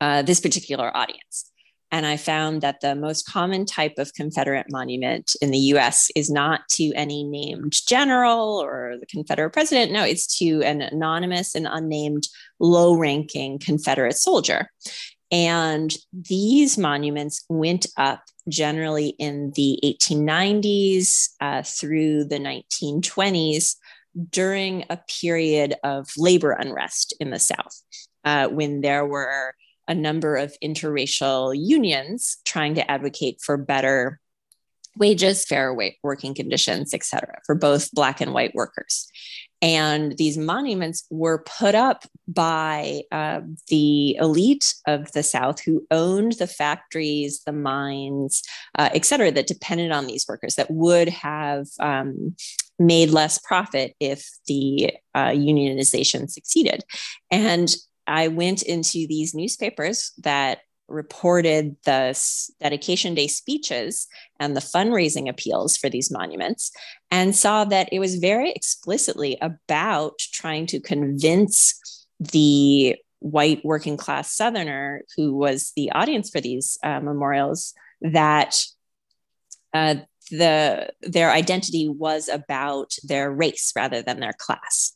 uh, 0.00 0.22
this 0.22 0.40
particular 0.40 0.96
audience. 0.96 1.50
And 1.90 2.04
I 2.04 2.18
found 2.18 2.60
that 2.60 2.80
the 2.80 2.94
most 2.94 3.26
common 3.26 3.64
type 3.64 3.94
of 3.96 4.12
Confederate 4.12 4.66
monument 4.70 5.34
in 5.40 5.50
the 5.50 5.58
US 5.58 6.10
is 6.14 6.30
not 6.30 6.68
to 6.72 6.92
any 6.94 7.24
named 7.24 7.72
general 7.86 8.62
or 8.62 8.96
the 9.00 9.06
Confederate 9.06 9.52
president. 9.52 9.92
No, 9.92 10.04
it's 10.04 10.38
to 10.38 10.62
an 10.62 10.82
anonymous 10.82 11.54
and 11.54 11.66
unnamed 11.68 12.28
low 12.60 12.94
ranking 12.94 13.58
Confederate 13.58 14.16
soldier. 14.16 14.70
And 15.30 15.94
these 16.12 16.78
monuments 16.78 17.44
went 17.48 17.86
up 17.96 18.22
generally 18.48 19.08
in 19.18 19.52
the 19.56 19.78
1890s 19.84 21.28
uh, 21.40 21.62
through 21.62 22.24
the 22.24 22.38
1920s 22.38 23.76
during 24.30 24.84
a 24.88 24.98
period 25.20 25.74
of 25.84 26.08
labor 26.16 26.52
unrest 26.52 27.14
in 27.20 27.30
the 27.30 27.38
South, 27.38 27.82
uh, 28.24 28.48
when 28.48 28.80
there 28.80 29.06
were 29.06 29.54
a 29.88 29.94
number 29.94 30.36
of 30.36 30.54
interracial 30.62 31.56
unions 31.58 32.36
trying 32.44 32.74
to 32.74 32.90
advocate 32.90 33.40
for 33.40 33.56
better 33.56 34.20
wages, 34.96 35.44
fair 35.44 35.74
working 36.02 36.34
conditions, 36.34 36.92
et 36.92 37.04
cetera, 37.04 37.40
for 37.46 37.54
both 37.54 37.92
Black 37.92 38.20
and 38.20 38.32
white 38.32 38.54
workers. 38.54 39.08
And 39.60 40.16
these 40.16 40.38
monuments 40.38 41.04
were 41.10 41.42
put 41.44 41.74
up 41.74 42.04
by 42.28 43.02
uh, 43.10 43.40
the 43.68 44.16
elite 44.16 44.74
of 44.86 45.10
the 45.12 45.22
South 45.22 45.60
who 45.60 45.84
owned 45.90 46.32
the 46.32 46.46
factories, 46.46 47.42
the 47.44 47.52
mines, 47.52 48.42
uh, 48.78 48.90
et 48.92 49.04
cetera, 49.04 49.32
that 49.32 49.48
depended 49.48 49.90
on 49.90 50.06
these 50.06 50.26
workers 50.28 50.54
that 50.56 50.70
would 50.70 51.08
have 51.08 51.66
um, 51.80 52.36
made 52.78 53.10
less 53.10 53.38
profit 53.38 53.96
if 53.98 54.28
the 54.46 54.92
uh, 55.14 55.30
unionization 55.30 56.30
succeeded. 56.30 56.84
And 57.30 57.74
I 58.08 58.28
went 58.28 58.62
into 58.62 59.06
these 59.06 59.34
newspapers 59.34 60.12
that 60.18 60.60
reported 60.88 61.76
the 61.84 62.18
dedication 62.60 63.14
day 63.14 63.28
speeches 63.28 64.08
and 64.40 64.56
the 64.56 64.60
fundraising 64.60 65.28
appeals 65.28 65.76
for 65.76 65.90
these 65.90 66.10
monuments 66.10 66.72
and 67.10 67.36
saw 67.36 67.64
that 67.66 67.90
it 67.92 67.98
was 67.98 68.16
very 68.16 68.50
explicitly 68.50 69.36
about 69.42 70.18
trying 70.32 70.66
to 70.66 70.80
convince 70.80 72.06
the 72.18 72.96
white 73.20 73.62
working 73.64 73.96
class 73.96 74.34
Southerner 74.34 75.02
who 75.16 75.34
was 75.34 75.72
the 75.76 75.92
audience 75.92 76.30
for 76.30 76.40
these 76.40 76.78
uh, 76.82 77.00
memorials 77.00 77.74
that 78.00 78.58
uh, 79.74 79.96
the 80.30 80.90
their 81.02 81.30
identity 81.30 81.88
was 81.88 82.28
about 82.28 82.94
their 83.02 83.30
race 83.30 83.72
rather 83.76 84.02
than 84.02 84.20
their 84.20 84.32
class. 84.32 84.94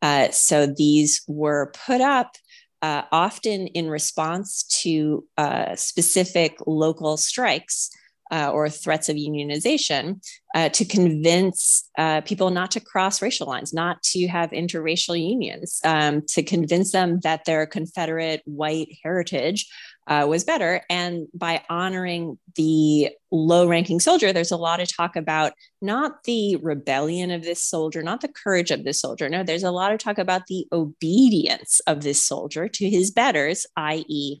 Uh, 0.00 0.30
so 0.30 0.66
these 0.66 1.22
were 1.26 1.72
put 1.86 2.00
up 2.00 2.36
uh, 2.82 3.02
often 3.10 3.66
in 3.68 3.88
response 3.88 4.62
to 4.82 5.24
uh, 5.36 5.74
specific 5.74 6.56
local 6.66 7.16
strikes 7.16 7.90
uh, 8.30 8.50
or 8.50 8.68
threats 8.68 9.08
of 9.08 9.16
unionization 9.16 10.20
uh, 10.54 10.68
to 10.68 10.84
convince 10.84 11.88
uh, 11.96 12.20
people 12.22 12.50
not 12.50 12.70
to 12.70 12.80
cross 12.80 13.22
racial 13.22 13.46
lines, 13.46 13.72
not 13.72 14.02
to 14.02 14.26
have 14.26 14.50
interracial 14.50 15.18
unions, 15.18 15.80
um, 15.84 16.22
to 16.26 16.42
convince 16.42 16.92
them 16.92 17.20
that 17.22 17.44
their 17.46 17.66
Confederate 17.66 18.42
white 18.44 18.88
heritage 19.02 19.66
uh, 20.08 20.26
was 20.26 20.42
better. 20.42 20.80
And 20.88 21.28
by 21.34 21.62
honoring 21.68 22.38
the 22.56 23.10
low 23.30 23.68
ranking 23.68 24.00
soldier, 24.00 24.32
there's 24.32 24.50
a 24.50 24.56
lot 24.56 24.80
of 24.80 24.88
talk 24.94 25.16
about 25.16 25.52
not 25.82 26.24
the 26.24 26.56
rebellion 26.56 27.30
of 27.30 27.42
this 27.42 27.62
soldier, 27.62 28.02
not 28.02 28.22
the 28.22 28.28
courage 28.28 28.70
of 28.70 28.84
this 28.84 29.00
soldier. 29.00 29.28
No, 29.28 29.44
there's 29.44 29.64
a 29.64 29.70
lot 29.70 29.92
of 29.92 29.98
talk 29.98 30.18
about 30.18 30.46
the 30.46 30.66
obedience 30.72 31.80
of 31.86 32.02
this 32.02 32.22
soldier 32.22 32.68
to 32.68 32.90
his 32.90 33.10
betters, 33.10 33.66
i.e., 33.76 34.40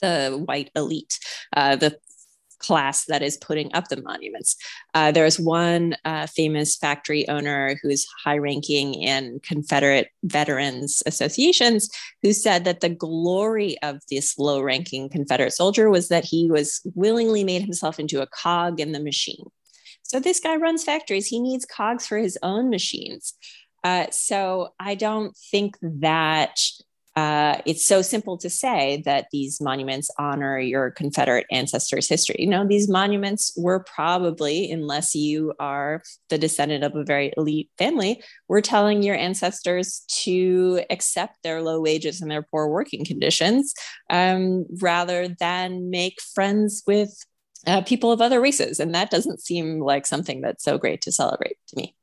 the 0.00 0.42
white 0.44 0.70
elite, 0.74 1.18
uh, 1.56 1.76
the 1.76 1.96
class 2.66 3.04
that 3.06 3.22
is 3.22 3.36
putting 3.36 3.74
up 3.74 3.88
the 3.88 4.00
monuments. 4.02 4.56
Uh, 4.94 5.12
there's 5.12 5.38
one 5.38 5.96
uh, 6.04 6.26
famous 6.26 6.76
factory 6.76 7.28
owner 7.28 7.78
who's 7.82 8.06
high 8.24 8.38
ranking 8.38 8.94
in 8.94 9.40
Confederate 9.42 10.08
veterans 10.22 11.02
associations 11.06 11.90
who 12.22 12.32
said 12.32 12.64
that 12.64 12.80
the 12.80 12.88
glory 12.88 13.76
of 13.82 14.00
this 14.10 14.38
low 14.38 14.60
ranking 14.62 15.08
Confederate 15.08 15.52
soldier 15.52 15.90
was 15.90 16.08
that 16.08 16.24
he 16.24 16.50
was 16.50 16.80
willingly 16.94 17.44
made 17.44 17.62
himself 17.62 17.98
into 17.98 18.22
a 18.22 18.26
cog 18.26 18.80
in 18.80 18.92
the 18.92 19.00
machine. 19.00 19.46
So 20.02 20.20
this 20.20 20.40
guy 20.40 20.56
runs 20.56 20.84
factories, 20.84 21.26
he 21.26 21.40
needs 21.40 21.64
cogs 21.64 22.06
for 22.06 22.18
his 22.18 22.38
own 22.42 22.70
machines. 22.70 23.34
Uh, 23.82 24.06
so 24.10 24.70
I 24.80 24.94
don't 24.94 25.36
think 25.36 25.76
that 25.82 26.58
uh, 27.16 27.58
it's 27.64 27.86
so 27.86 28.02
simple 28.02 28.36
to 28.36 28.50
say 28.50 29.00
that 29.04 29.26
these 29.30 29.60
monuments 29.60 30.10
honor 30.18 30.58
your 30.58 30.90
Confederate 30.90 31.46
ancestors' 31.52 32.08
history. 32.08 32.36
You 32.40 32.48
know, 32.48 32.66
these 32.66 32.88
monuments 32.88 33.52
were 33.56 33.84
probably, 33.84 34.70
unless 34.70 35.14
you 35.14 35.52
are 35.60 36.02
the 36.28 36.38
descendant 36.38 36.82
of 36.82 36.96
a 36.96 37.04
very 37.04 37.32
elite 37.36 37.70
family, 37.78 38.20
were 38.48 38.60
telling 38.60 39.04
your 39.04 39.14
ancestors 39.14 40.02
to 40.22 40.82
accept 40.90 41.36
their 41.44 41.62
low 41.62 41.80
wages 41.80 42.20
and 42.20 42.28
their 42.30 42.42
poor 42.42 42.68
working 42.68 43.04
conditions 43.04 43.74
um, 44.10 44.66
rather 44.80 45.28
than 45.28 45.90
make 45.90 46.20
friends 46.20 46.82
with 46.84 47.16
uh, 47.68 47.82
people 47.82 48.10
of 48.10 48.20
other 48.20 48.40
races. 48.40 48.80
And 48.80 48.92
that 48.96 49.10
doesn't 49.10 49.40
seem 49.40 49.78
like 49.78 50.04
something 50.04 50.40
that's 50.40 50.64
so 50.64 50.78
great 50.78 51.00
to 51.02 51.12
celebrate 51.12 51.58
to 51.68 51.76
me. 51.76 51.94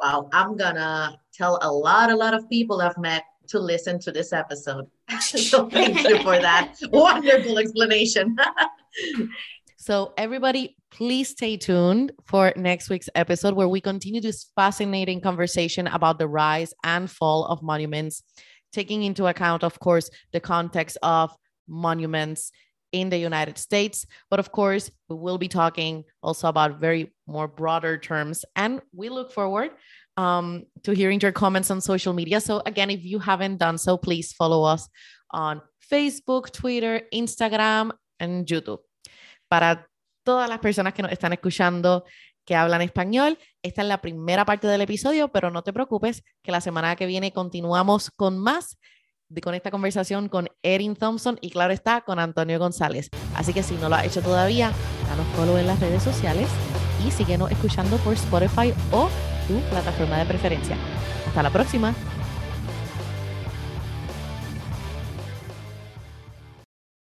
Wow, 0.00 0.30
I'm 0.32 0.56
gonna 0.56 1.18
tell 1.34 1.58
a 1.60 1.70
lot, 1.70 2.10
a 2.10 2.16
lot 2.16 2.32
of 2.32 2.48
people 2.48 2.80
I've 2.80 2.96
met 2.96 3.24
to 3.50 3.58
listen 3.58 3.98
to 4.00 4.12
this 4.12 4.32
episode. 4.32 4.86
so 5.20 5.68
thank 5.70 6.02
you 6.08 6.18
for 6.22 6.38
that 6.38 6.74
wonderful 6.90 7.58
explanation. 7.58 8.36
so 9.76 10.12
everybody, 10.16 10.76
please 10.90 11.30
stay 11.30 11.56
tuned 11.56 12.12
for 12.24 12.52
next 12.56 12.88
week's 12.88 13.08
episode 13.14 13.54
where 13.54 13.68
we 13.68 13.80
continue 13.80 14.20
this 14.20 14.50
fascinating 14.56 15.20
conversation 15.20 15.86
about 15.88 16.18
the 16.18 16.28
rise 16.28 16.72
and 16.84 17.10
fall 17.10 17.44
of 17.46 17.62
monuments, 17.62 18.22
taking 18.72 19.02
into 19.02 19.26
account, 19.26 19.64
of 19.64 19.78
course, 19.80 20.10
the 20.32 20.40
context 20.40 20.96
of 21.02 21.30
monuments 21.68 22.52
in 22.92 23.10
the 23.10 23.18
United 23.18 23.58
States. 23.58 24.06
But 24.30 24.40
of 24.40 24.50
course, 24.52 24.90
we 25.08 25.16
will 25.16 25.38
be 25.38 25.48
talking 25.48 26.04
also 26.22 26.48
about 26.48 26.80
very 26.80 27.12
more 27.26 27.48
broader 27.48 27.98
terms. 27.98 28.44
And 28.56 28.80
we 28.92 29.08
look 29.08 29.32
forward 29.32 29.70
um, 30.16 30.64
to 30.82 30.92
hearing 30.92 31.20
your 31.20 31.32
comments 31.32 31.70
on 31.70 31.80
social 31.80 32.12
media. 32.12 32.40
So, 32.40 32.62
again, 32.66 32.90
if 32.90 33.04
you 33.04 33.18
haven't 33.18 33.58
done 33.58 33.78
so, 33.78 33.96
please 33.96 34.32
follow 34.32 34.64
us 34.64 34.88
on 35.30 35.62
Facebook, 35.90 36.52
Twitter, 36.52 37.02
Instagram, 37.12 37.92
and 38.18 38.46
YouTube. 38.46 38.80
Para 39.48 39.88
todas 40.24 40.48
las 40.48 40.58
personas 40.58 40.94
que 40.94 41.02
nos 41.02 41.12
están 41.12 41.32
escuchando 41.32 42.04
que 42.44 42.54
hablan 42.54 42.82
español, 42.82 43.38
esta 43.62 43.82
es 43.82 43.88
la 43.88 44.00
primera 44.00 44.44
parte 44.44 44.66
del 44.66 44.80
episodio, 44.80 45.28
pero 45.28 45.50
no 45.50 45.62
te 45.62 45.72
preocupes 45.72 46.22
que 46.42 46.52
la 46.52 46.60
semana 46.60 46.96
que 46.96 47.06
viene 47.06 47.32
continuamos 47.32 48.10
con 48.10 48.38
más 48.38 48.78
de, 49.28 49.40
con 49.40 49.54
esta 49.54 49.70
conversación 49.70 50.28
con 50.28 50.48
Erin 50.62 50.96
Thompson 50.96 51.38
y 51.40 51.50
claro 51.50 51.72
está 51.72 52.00
con 52.02 52.18
Antonio 52.18 52.58
González. 52.58 53.08
Así 53.34 53.52
que 53.52 53.62
si 53.62 53.74
no 53.74 53.88
lo 53.88 53.96
has 53.96 54.06
hecho 54.06 54.22
todavía, 54.22 54.72
danos 55.08 55.26
follow 55.36 55.56
en 55.56 55.66
las 55.66 55.80
redes 55.80 56.02
sociales 56.02 56.48
y 57.06 57.10
síguenos 57.10 57.50
escuchando 57.50 57.96
por 57.98 58.14
Spotify 58.14 58.74
o 58.92 59.08
tu 59.50 59.60
plataforma 59.68 60.16
de 60.18 60.26
preferencia. 60.26 60.76
Hasta 61.26 61.42
la 61.42 61.50
próxima. 61.50 61.92